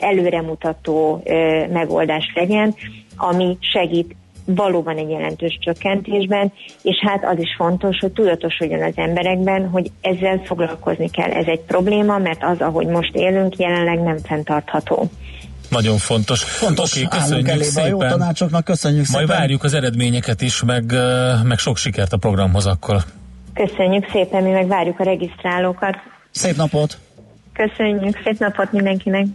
előremutató 0.00 1.22
megoldás 1.72 2.32
legyen, 2.34 2.74
ami 3.16 3.56
segít 3.60 4.16
valóban 4.46 4.96
egy 4.96 5.10
jelentős 5.10 5.58
csökkentésben, 5.60 6.52
és 6.82 6.96
hát 7.06 7.24
az 7.24 7.38
is 7.38 7.54
fontos, 7.56 7.98
hogy 8.00 8.12
tudatosodjon 8.12 8.82
az 8.82 8.92
emberekben, 8.96 9.68
hogy 9.68 9.90
ezzel 10.00 10.40
foglalkozni 10.44 11.10
kell. 11.10 11.30
Ez 11.30 11.46
egy 11.46 11.60
probléma, 11.60 12.18
mert 12.18 12.42
az, 12.42 12.60
ahogy 12.60 12.86
most 12.86 13.14
élünk, 13.14 13.56
jelenleg 13.56 14.00
nem 14.00 14.18
fenntartható. 14.18 15.10
Nagyon 15.70 15.96
fontos. 15.96 16.42
Fontos, 16.42 16.92
okay, 16.92 17.20
köszönjük 17.20 17.48
elébe 17.48 17.82
a 17.82 17.86
jó 17.86 18.00
szépen. 18.00 18.18
tanácsoknak, 18.18 18.64
köszönjük 18.64 19.06
Majd 19.08 19.26
szépen. 19.26 19.40
várjuk 19.40 19.64
az 19.64 19.74
eredményeket 19.74 20.42
is, 20.42 20.62
meg, 20.62 20.92
meg 21.42 21.58
sok 21.58 21.76
sikert 21.76 22.12
a 22.12 22.16
programhoz 22.16 22.66
akkor. 22.66 22.96
Köszönjük 23.54 24.10
szépen, 24.12 24.42
mi 24.42 24.50
meg 24.50 24.66
várjuk 24.66 25.00
a 25.00 25.04
regisztrálókat. 25.04 25.94
Szép 26.30 26.56
napot! 26.56 26.98
Köszönjük, 27.52 28.20
szép 28.24 28.38
napot 28.38 28.72
mindenkinek! 28.72 29.26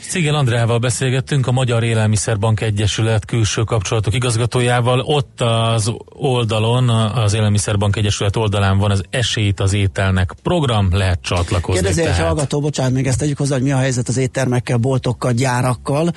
Szigel 0.00 0.34
Andrával 0.34 0.78
beszélgettünk, 0.78 1.46
a 1.46 1.52
Magyar 1.52 1.84
Élelmiszerbank 1.84 2.60
Egyesület 2.60 3.24
külső 3.24 3.62
kapcsolatok 3.62 4.14
igazgatójával. 4.14 5.00
Ott 5.00 5.40
az 5.40 5.92
oldalon, 6.08 6.88
az 6.88 7.34
Élelmiszerbank 7.34 7.96
Egyesület 7.96 8.36
oldalán 8.36 8.78
van 8.78 8.90
az 8.90 9.02
Esélyt 9.10 9.60
az 9.60 9.72
ételnek 9.72 10.34
program, 10.42 10.88
lehet 10.92 11.18
csatlakozni. 11.22 11.80
Kérdezi 11.80 12.08
egy 12.08 12.18
hallgató, 12.18 12.60
bocsánat, 12.60 12.92
még 12.92 13.06
ezt 13.06 13.18
tegyük 13.18 13.38
hozzá, 13.38 13.54
hogy 13.54 13.64
mi 13.64 13.72
a 13.72 13.76
helyzet 13.76 14.08
az 14.08 14.16
éttermekkel, 14.16 14.76
boltokkal, 14.76 15.32
gyárakkal. 15.32 16.12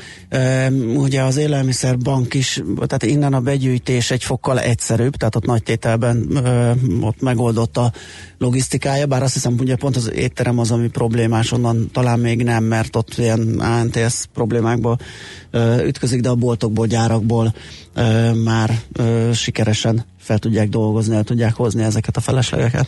Üm, 0.68 0.96
ugye 0.96 1.22
az 1.22 1.38
élelmiszerbank 1.38 2.34
is, 2.34 2.62
tehát 2.76 3.04
innen 3.04 3.34
a 3.34 3.40
begyűjtés 3.40 4.12
egy 4.12 4.24
fokkal 4.24 4.60
egyszerűbb, 4.60 5.16
tehát 5.16 5.36
ott 5.36 5.46
nagy 5.46 5.64
tételben 5.64 6.28
üm, 6.84 7.04
ott 7.04 7.22
megoldott 7.22 7.78
a 7.78 7.92
logisztikája, 8.38 9.06
bár 9.06 9.24
azt 9.24 9.34
hiszem, 9.34 9.56
ugye 9.60 9.76
pont 9.76 9.96
az 9.96 10.12
étterem 10.16 10.60
az, 10.60 10.72
ami 10.72 10.88
problémás, 10.88 11.52
onnan 11.52 11.90
talán 11.94 12.20
még 12.20 12.44
nem, 12.44 12.64
mert 12.64 12.96
ott 12.96 13.18
ilyen 13.18 13.62
ANTS 13.80 14.26
problémákba 14.34 14.98
ütközik, 15.86 16.22
de 16.22 16.30
a 16.30 16.36
boltokból, 16.36 16.88
gyárakból 16.88 17.54
már 18.44 18.80
sikeresen 19.34 20.06
fel 20.20 20.38
tudják 20.38 20.70
dolgozni, 20.70 21.16
el 21.16 21.24
tudják 21.24 21.56
hozni 21.56 21.84
ezeket 21.84 22.18
a 22.18 22.22
feleslegeket. 22.22 22.88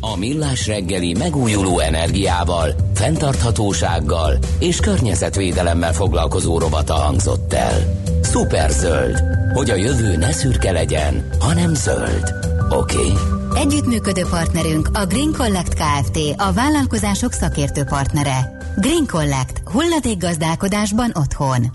A 0.00 0.16
Millás 0.16 0.66
reggeli 0.66 1.14
megújuló 1.14 1.78
energiával, 1.78 2.74
fenntarthatósággal 2.94 4.38
és 4.58 4.80
környezetvédelemmel 4.80 5.92
foglalkozó 5.92 6.58
rovata 6.58 6.94
hangzott 6.94 7.52
el. 7.52 8.00
Superzöld, 8.22 9.22
hogy 9.52 9.70
a 9.70 9.74
jövő 9.74 10.16
ne 10.16 10.32
szürke 10.32 10.72
legyen, 10.72 11.28
hanem 11.38 11.74
zöld. 11.74 12.34
Oké? 12.70 12.96
Okay? 12.96 13.12
Együttműködő 13.54 14.22
partnerünk 14.30 14.88
a 14.92 15.06
Green 15.06 15.32
Collect 15.32 15.74
Kft. 15.74 16.18
A 16.36 16.52
vállalkozások 16.52 17.32
szakértő 17.32 17.84
partnere. 17.84 18.55
Green 18.76 19.06
Collect. 19.06 19.62
Hulladékgazdálkodásban 19.64 21.10
otthon. 21.14 21.70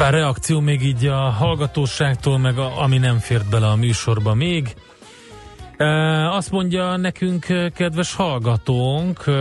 Pár 0.00 0.12
reakció 0.12 0.60
még 0.60 0.82
így 0.82 1.06
a 1.06 1.16
hallgatóságtól, 1.16 2.38
meg 2.38 2.58
a, 2.58 2.82
ami 2.82 2.98
nem 2.98 3.18
fért 3.18 3.48
bele 3.48 3.66
a 3.66 3.76
műsorba 3.76 4.34
még. 4.34 4.74
E, 5.76 5.86
azt 6.30 6.50
mondja 6.50 6.96
nekünk, 6.96 7.46
kedves 7.74 8.14
hallgatónk, 8.14 9.26
e, 9.26 9.32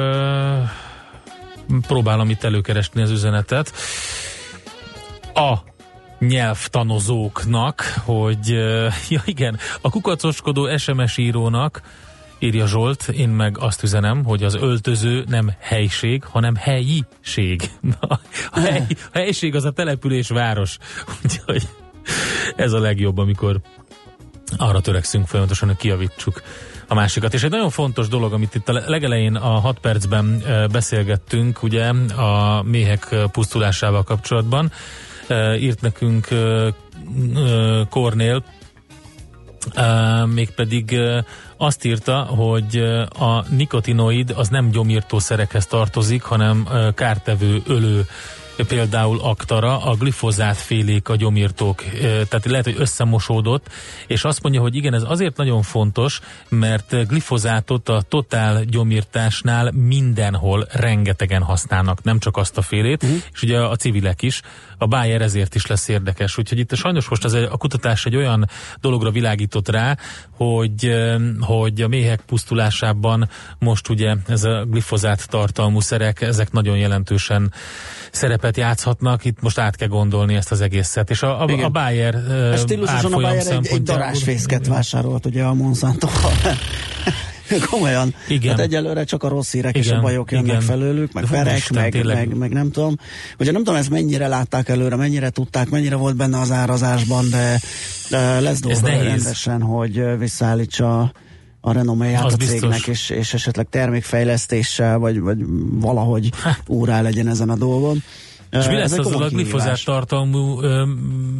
próbálom 1.87 2.29
itt 2.29 2.43
előkeresni 2.43 3.01
az 3.01 3.11
üzenetet, 3.11 3.71
a 5.33 5.53
nyelvtanozóknak, 6.19 7.81
hogy 8.05 8.51
e, 8.51 8.93
ja 9.09 9.21
igen, 9.25 9.57
a 9.81 9.89
kukacoskodó 9.89 10.77
SMS 10.77 11.17
írónak 11.17 11.81
írja 12.39 12.67
Zsolt, 12.67 13.07
én 13.07 13.29
meg 13.29 13.57
azt 13.57 13.83
üzenem, 13.83 14.23
hogy 14.23 14.43
az 14.43 14.55
öltöző 14.55 15.23
nem 15.27 15.51
helység, 15.59 16.23
hanem 16.23 16.55
helyiség. 16.55 17.61
Na, 17.99 18.19
a, 18.51 18.59
hely, 18.59 18.85
a 18.89 19.17
helység 19.17 19.55
az 19.55 19.65
a 19.65 19.71
település, 19.71 20.29
város. 20.29 20.77
Úgyhogy 21.23 21.67
ez 22.55 22.73
a 22.73 22.79
legjobb, 22.79 23.17
amikor 23.17 23.61
arra 24.57 24.81
törekszünk 24.81 25.27
folyamatosan, 25.27 25.67
hogy 25.67 25.77
kiavítsuk 25.77 26.41
a 26.87 26.93
másikat. 26.93 27.33
És 27.33 27.43
egy 27.43 27.51
nagyon 27.51 27.69
fontos 27.69 28.07
dolog, 28.07 28.33
amit 28.33 28.55
itt 28.55 28.69
a 28.69 28.83
legelején 28.87 29.35
a 29.35 29.59
6 29.59 29.79
percben 29.79 30.43
beszélgettünk, 30.71 31.63
ugye 31.63 31.87
a 32.15 32.63
méhek 32.63 33.15
pusztulásával 33.31 34.03
kapcsolatban, 34.03 34.71
írt 35.59 35.81
nekünk 35.81 36.27
Kornél, 37.89 38.43
mégpedig 40.25 40.99
azt 41.57 41.85
írta, 41.85 42.17
hogy 42.19 42.77
a 43.19 43.49
nikotinoid 43.49 44.33
az 44.35 44.47
nem 44.47 44.69
gyomírtószerekhez 44.69 45.65
tartozik, 45.65 46.21
hanem 46.21 46.67
kártevő 46.95 47.61
ölő 47.67 48.05
például 48.67 49.19
aktara, 49.21 49.83
a 49.83 49.95
glifozát 49.95 50.57
félék 50.57 51.09
a 51.09 51.15
gyomírtók, 51.15 51.83
tehát 52.01 52.45
lehet, 52.45 52.65
hogy 52.65 52.75
összemosódott, 52.77 53.67
és 54.07 54.23
azt 54.23 54.41
mondja, 54.41 54.61
hogy 54.61 54.75
igen, 54.75 54.93
ez 54.93 55.03
azért 55.05 55.37
nagyon 55.37 55.61
fontos, 55.61 56.19
mert 56.49 57.07
glifozátot 57.07 57.89
a 57.89 58.01
totál 58.01 58.63
gyomírtásnál 58.63 59.71
mindenhol 59.71 60.67
rengetegen 60.71 61.41
használnak, 61.41 62.03
nem 62.03 62.19
csak 62.19 62.37
azt 62.37 62.57
a 62.57 62.61
félét, 62.61 63.03
uh-huh. 63.03 63.19
és 63.33 63.41
ugye 63.41 63.59
a 63.59 63.75
civilek 63.75 64.21
is, 64.21 64.41
a 64.79 64.87
Bayer 64.87 65.21
ezért 65.21 65.55
is 65.55 65.65
lesz 65.65 65.87
érdekes. 65.87 66.37
Úgyhogy 66.37 66.59
itt 66.59 66.75
sajnos 66.75 67.09
most 67.09 67.25
az, 67.25 67.33
a 67.33 67.57
kutatás 67.57 68.05
egy 68.05 68.15
olyan 68.15 68.49
dologra 68.81 69.11
világított 69.11 69.69
rá, 69.69 69.97
hogy, 70.31 70.93
hogy 71.39 71.81
a 71.81 71.87
méhek 71.87 72.21
pusztulásában 72.21 73.29
most 73.59 73.89
ugye 73.89 74.15
ez 74.27 74.43
a 74.43 74.65
glifozát 74.65 75.29
tartalmú 75.29 75.79
szerek, 75.79 76.21
ezek 76.21 76.51
nagyon 76.51 76.77
jelentősen 76.77 77.53
szerepet 78.11 78.57
játszhatnak, 78.57 79.25
itt 79.25 79.41
most 79.41 79.59
át 79.59 79.75
kell 79.75 79.87
gondolni 79.87 80.35
ezt 80.35 80.51
az 80.51 80.61
egészet. 80.61 81.09
És 81.09 81.23
a, 81.23 81.41
a, 81.41 81.63
a 81.63 81.69
Bayer 81.69 82.15
uh, 82.15 82.57
Stílusosan 82.57 83.13
a 83.13 83.17
Bayer 83.17 83.47
egy, 83.47 83.67
egy 83.67 83.83
darásfészket 83.83 84.67
vásárolt 84.67 85.25
ugye 85.25 85.43
a 85.43 85.53
monsanto 85.53 86.07
Komolyan. 87.69 88.13
Igen. 88.27 88.51
Hát 88.51 88.59
egyelőre 88.59 89.03
csak 89.03 89.23
a 89.23 89.27
rossz 89.27 89.51
hírek 89.51 89.77
igen, 89.77 89.87
és 89.87 89.97
a 89.97 90.01
bajok 90.01 90.31
jönnek 90.31 90.47
igen. 90.47 90.61
felőlük, 90.61 91.11
meg 91.11 91.27
verek, 91.27 91.69
meg, 91.69 92.05
meg, 92.05 92.35
meg, 92.35 92.51
nem 92.51 92.71
tudom. 92.71 92.95
Ugye 93.39 93.51
nem 93.51 93.63
tudom, 93.63 93.79
ezt 93.79 93.89
mennyire 93.89 94.27
látták 94.27 94.69
előre, 94.69 94.95
mennyire 94.95 95.29
tudták, 95.29 95.69
mennyire 95.69 95.95
volt 95.95 96.15
benne 96.15 96.39
az 96.39 96.51
árazásban, 96.51 97.29
de, 97.29 97.59
de 98.09 98.39
lesz 98.39 98.59
dolga 98.59 98.87
rendesen, 98.87 99.61
hogy 99.61 100.17
visszaállítsa 100.17 101.11
a 101.61 101.71
renoméját 101.71 102.25
az 102.25 102.33
a 102.33 102.37
cégnek, 102.37 102.69
biztos. 102.69 102.87
és, 102.87 103.09
és 103.09 103.33
esetleg 103.33 103.67
termékfejlesztéssel, 103.69 104.97
vagy, 104.97 105.19
vagy 105.19 105.37
valahogy 105.71 106.29
hát. 106.41 106.61
úrá 106.67 107.01
legyen 107.01 107.27
ezen 107.27 107.49
a 107.49 107.55
dolgon. 107.55 108.03
És 108.51 108.67
mi 108.67 108.75
lesz 108.75 108.97
azzal 108.97 109.21
a 109.21 109.27
glifozát 109.27 109.85
tartalmú 109.85 110.61
ö, 110.61 110.83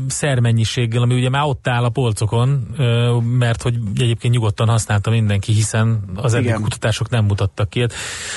szermennyiséggel, 0.08 1.02
ami 1.02 1.14
ugye 1.14 1.30
már 1.30 1.44
ott 1.44 1.68
áll 1.68 1.84
a 1.84 1.90
polcokon, 1.90 2.68
ö, 2.78 3.18
mert 3.20 3.62
hogy 3.62 3.76
egyébként 3.96 4.34
nyugodtan 4.34 4.68
használta 4.68 5.10
mindenki, 5.10 5.54
hiszen 5.54 6.04
az 6.16 6.34
eddig 6.34 6.54
kutatások 6.54 7.10
nem 7.10 7.26
mutattak 7.26 7.70
ki. 7.70 7.86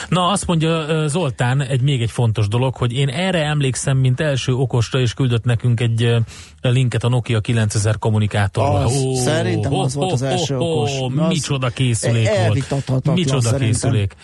Na, 0.08 0.28
azt 0.28 0.46
mondja 0.46 1.06
Zoltán, 1.08 1.60
egy 1.62 1.82
még 1.82 2.02
egy 2.02 2.10
fontos 2.10 2.48
dolog, 2.48 2.76
hogy 2.76 2.92
én 2.92 3.08
erre 3.08 3.44
emlékszem, 3.44 3.96
mint 3.96 4.20
első 4.20 4.54
okosra, 4.54 5.00
és 5.00 5.14
küldött 5.14 5.44
nekünk 5.44 5.80
egy 5.80 6.16
linket 6.60 7.04
a 7.04 7.08
Nokia 7.08 7.40
9000 7.40 7.98
kommunikátorra. 7.98 8.84
Az, 8.84 9.02
oh, 9.02 9.14
szerintem 9.14 9.74
az 9.74 9.96
oh, 9.96 10.02
volt 10.02 10.12
az 10.12 10.22
első 10.22 10.56
oh, 10.56 10.70
okos. 10.70 10.90
Oh, 11.00 11.28
micsoda 11.28 11.68
készülék 11.68 12.28
volt. 12.86 13.14
Micsoda 13.14 13.56
készülék. 13.56 14.14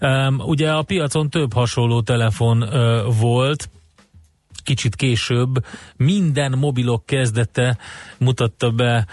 Um, 0.00 0.40
ugye 0.46 0.70
a 0.70 0.82
piacon 0.82 1.30
több 1.30 1.52
hasonló 1.52 2.00
telefon 2.00 2.62
uh, 2.62 3.14
volt, 3.20 3.70
kicsit 4.62 4.96
később 4.96 5.64
minden 5.96 6.58
mobilok 6.58 7.06
kezdete 7.06 7.78
mutatta 8.18 8.70
be 8.70 9.06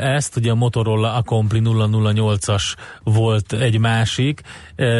ezt, 0.00 0.36
ugye 0.36 0.50
a 0.50 0.54
Motorola 0.54 1.14
Accompli 1.14 1.60
008-as 1.64 2.62
volt 3.02 3.52
egy 3.52 3.78
másik. 3.78 4.40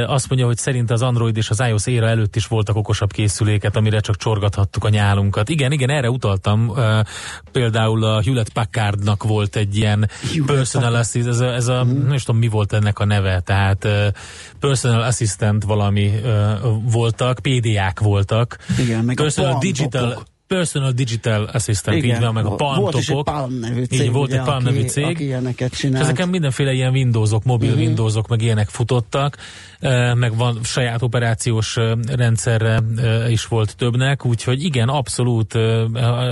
Azt 0.07 0.28
mondja, 0.28 0.47
hogy 0.47 0.57
szerint 0.57 0.91
az 0.91 1.03
Android 1.03 1.37
és 1.37 1.51
az 1.51 1.61
iOS 1.61 1.87
éra 1.87 2.09
előtt 2.09 2.37
is 2.37 2.47
voltak 2.47 2.76
okosabb 2.76 3.12
készüléket, 3.12 3.76
amire 3.76 4.01
csak 4.01 4.16
csorgathattuk 4.16 4.85
a 4.85 4.89
nyálunkat. 4.89 5.49
Igen, 5.49 5.72
igen, 5.72 5.91
erre 5.91 6.11
utaltam. 6.11 6.72
Például 7.53 8.05
a 8.05 8.22
Hewlett 8.22 8.53
Packardnak 8.53 9.22
volt 9.22 9.57
egy 9.57 9.76
ilyen 9.76 10.09
Hewlett 10.22 10.47
personal 10.47 10.95
assistant, 10.95 11.35
ez 11.35 11.41
a, 11.41 11.55
ez 11.55 11.68
a 11.68 11.85
mm. 11.85 12.03
nem 12.03 12.12
is 12.12 12.22
tudom 12.22 12.41
mi 12.41 12.49
volt 12.49 12.72
ennek 12.72 12.99
a 12.99 13.05
neve, 13.05 13.41
tehát 13.41 13.89
personal 14.61 15.03
assistant 15.03 15.64
valami 15.64 16.11
voltak, 16.83 17.39
PDA-k 17.43 18.01
voltak. 18.01 18.59
Igen, 18.78 19.05
meg 19.05 19.16
personal 19.16 19.53
a 19.53 19.59
digital 19.89 20.22
Personal 20.57 20.93
Digital 20.93 21.45
Assistant, 21.45 21.97
Igen, 21.97 22.16
így 22.16 22.22
van, 22.22 22.33
meg 22.33 22.47
a 22.47 22.55
Palm 22.55 22.81
Volt 22.81 23.07
topok. 23.07 23.28
egy 23.28 23.35
Palm 23.35 23.53
nevű 23.53 23.85
cég, 23.85 24.01
így 24.01 24.12
volt 24.12 24.33
egy 24.33 24.41
Palm 24.41 24.62
nevű 24.62 24.83
cég. 24.83 25.05
Aki 25.05 25.24
ilyeneket 25.24 25.76
csinált. 25.76 25.97
És 25.97 26.09
ezeken 26.09 26.28
mindenféle 26.28 26.72
ilyen 26.72 26.93
Windowsok, 26.93 27.45
mobil 27.45 27.68
uh-huh. 27.68 27.85
Windowsok, 27.85 28.28
meg 28.28 28.43
ilyenek 28.43 28.68
futottak, 28.68 29.37
meg 30.14 30.37
van 30.37 30.59
saját 30.62 31.03
operációs 31.03 31.76
rendszerre 32.07 32.83
is 33.28 33.47
volt 33.47 33.76
többnek, 33.76 34.24
úgyhogy 34.24 34.64
igen, 34.64 34.89
abszolút 34.89 35.55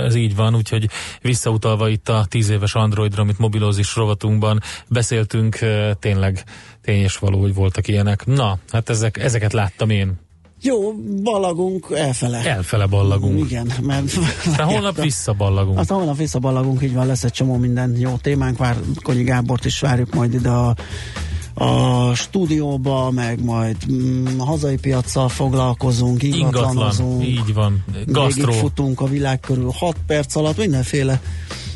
ez 0.05 0.15
így 0.15 0.35
van, 0.35 0.55
úgyhogy 0.55 0.89
visszautalva 1.21 1.89
itt 1.89 2.09
a 2.09 2.25
tíz 2.29 2.49
éves 2.49 2.75
Androidra, 2.75 3.21
amit 3.21 3.37
mobilózis 3.37 3.95
rovatunkban 3.95 4.61
beszéltünk, 4.87 5.59
tényleg 5.99 6.43
tény 6.81 7.01
és 7.01 7.17
való, 7.17 7.39
hogy 7.39 7.53
voltak 7.53 7.87
ilyenek. 7.87 8.25
Na, 8.25 8.57
hát 8.71 8.89
ezek, 8.89 9.17
ezeket 9.17 9.53
láttam 9.53 9.89
én. 9.89 10.27
Jó, 10.61 10.93
ballagunk 11.23 11.87
elfele. 11.95 12.37
Elfele 12.37 12.85
ballagunk. 12.85 13.45
Igen, 13.45 13.71
mert... 13.81 14.19
De 14.57 14.63
holnap 14.63 15.01
visszaballagunk. 15.01 15.79
Aztán 15.79 15.97
holnap 15.97 16.17
visszaballagunk, 16.17 16.83
így 16.83 16.93
van, 16.93 17.07
lesz 17.07 17.23
egy 17.23 17.31
csomó 17.31 17.55
minden 17.55 17.97
jó 17.97 18.17
témánk, 18.21 18.57
vár, 18.57 18.77
Konyi 19.01 19.23
Gábort 19.23 19.65
is 19.65 19.79
várjuk 19.79 20.13
majd 20.13 20.33
ide 20.33 20.49
a, 20.49 20.75
a 21.53 22.15
stúdióba, 22.15 23.11
meg 23.11 23.43
majd 23.43 23.75
mm, 23.91 24.39
a 24.39 24.45
hazai 24.45 24.77
piacsal 24.77 25.29
foglalkozunk, 25.29 26.23
ingatlanozunk. 26.23 27.23
Ingatlan, 27.23 27.47
így 27.47 27.53
van. 27.53 27.85
Gasztró. 28.05 28.51
futunk 28.51 29.01
a 29.01 29.05
világ 29.05 29.39
körül 29.39 29.71
6 29.77 29.95
perc 30.07 30.35
alatt, 30.35 30.57
mindenféle 30.57 31.21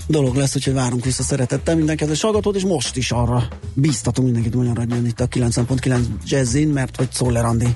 dolog 0.08 0.36
lesz, 0.36 0.56
úgyhogy 0.56 0.74
várunk 0.74 1.04
vissza 1.04 1.24
szeretettel 1.24 1.76
minden 1.76 1.96
kedves 1.96 2.22
hallgatót, 2.22 2.56
és 2.56 2.64
most 2.64 2.98
is 2.98 3.12
arra 3.12 3.48
bíztatunk 3.74 4.28
mindenkit 4.28 4.56
Magyar 4.56 4.76
Radjon 4.76 5.06
itt 5.06 5.20
a 5.20 5.28
9.9 5.28 6.00
Jazzin, 6.26 6.68
mert 6.68 6.96
hogy 6.96 7.12
Szoller 7.12 7.46
Andi 7.46 7.68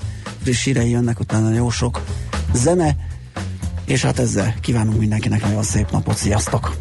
friss 0.43 0.63
hírei 0.63 0.89
jönnek, 0.89 1.19
utána 1.19 1.53
jó 1.53 1.69
sok 1.69 2.01
zene, 2.53 2.95
és 3.85 4.01
hát 4.01 4.19
ezzel 4.19 4.53
kívánunk 4.61 4.99
mindenkinek 4.99 5.41
nagyon 5.41 5.63
szép 5.63 5.91
napot, 5.91 6.15
sziasztok! 6.15 6.75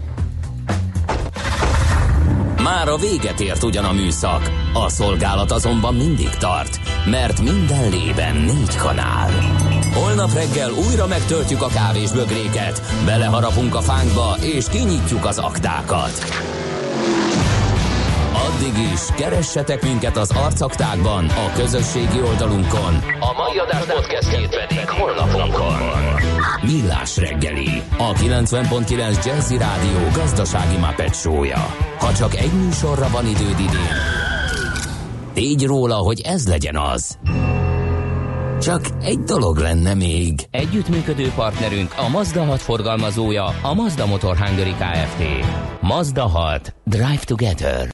Már 2.62 2.88
a 2.88 2.96
véget 2.96 3.40
ért 3.40 3.62
ugyan 3.62 3.84
a 3.84 3.92
műszak, 3.92 4.50
a 4.72 4.88
szolgálat 4.88 5.50
azonban 5.50 5.94
mindig 5.94 6.28
tart, 6.28 6.80
mert 7.10 7.40
minden 7.40 7.90
lében 7.90 8.36
négy 8.36 8.76
kanál. 8.76 9.30
Holnap 9.94 10.32
reggel 10.32 10.70
újra 10.70 11.06
megtöltjük 11.06 11.62
a 11.62 11.66
kávés 11.66 12.10
bögréket, 12.10 12.82
beleharapunk 13.04 13.74
a 13.74 13.80
fánkba 13.80 14.36
és 14.40 14.64
kinyitjuk 14.68 15.24
az 15.24 15.38
aktákat. 15.38 16.44
Addig 18.46 18.78
is, 18.92 19.00
keressetek 19.16 19.82
minket 19.82 20.16
az 20.16 20.30
arcaktákban, 20.30 21.24
a 21.28 21.52
közösségi 21.54 22.22
oldalunkon. 22.22 22.94
A 23.20 23.32
mai 23.36 23.58
adás 23.58 23.84
podcastjét 23.84 24.48
pedig 24.48 24.88
holnapunkon. 24.88 25.76
Millás 26.62 27.16
reggeli, 27.16 27.82
a 27.98 28.12
90.9 28.12 29.24
Jazzy 29.24 29.58
Rádió 29.58 30.08
gazdasági 30.14 30.76
mapetsója. 30.76 31.66
Ha 31.98 32.14
csak 32.14 32.34
egy 32.34 32.52
műsorra 32.52 33.08
van 33.08 33.26
időd 33.26 33.58
idén, 33.60 33.96
tégy 35.32 35.64
róla, 35.64 35.94
hogy 35.94 36.20
ez 36.20 36.48
legyen 36.48 36.76
az. 36.76 37.18
Csak 38.60 38.80
egy 39.02 39.18
dolog 39.18 39.56
lenne 39.56 39.94
még. 39.94 40.46
Együttműködő 40.50 41.32
partnerünk 41.34 41.94
a 41.96 42.08
Mazda 42.08 42.44
6 42.44 42.62
forgalmazója, 42.62 43.44
a 43.62 43.74
Mazda 43.74 44.06
Motor 44.06 44.36
Hungary 44.36 44.74
Kft. 44.78 45.22
Mazda 45.80 46.26
6. 46.28 46.74
Drive 46.84 47.20
Together. 47.24 47.84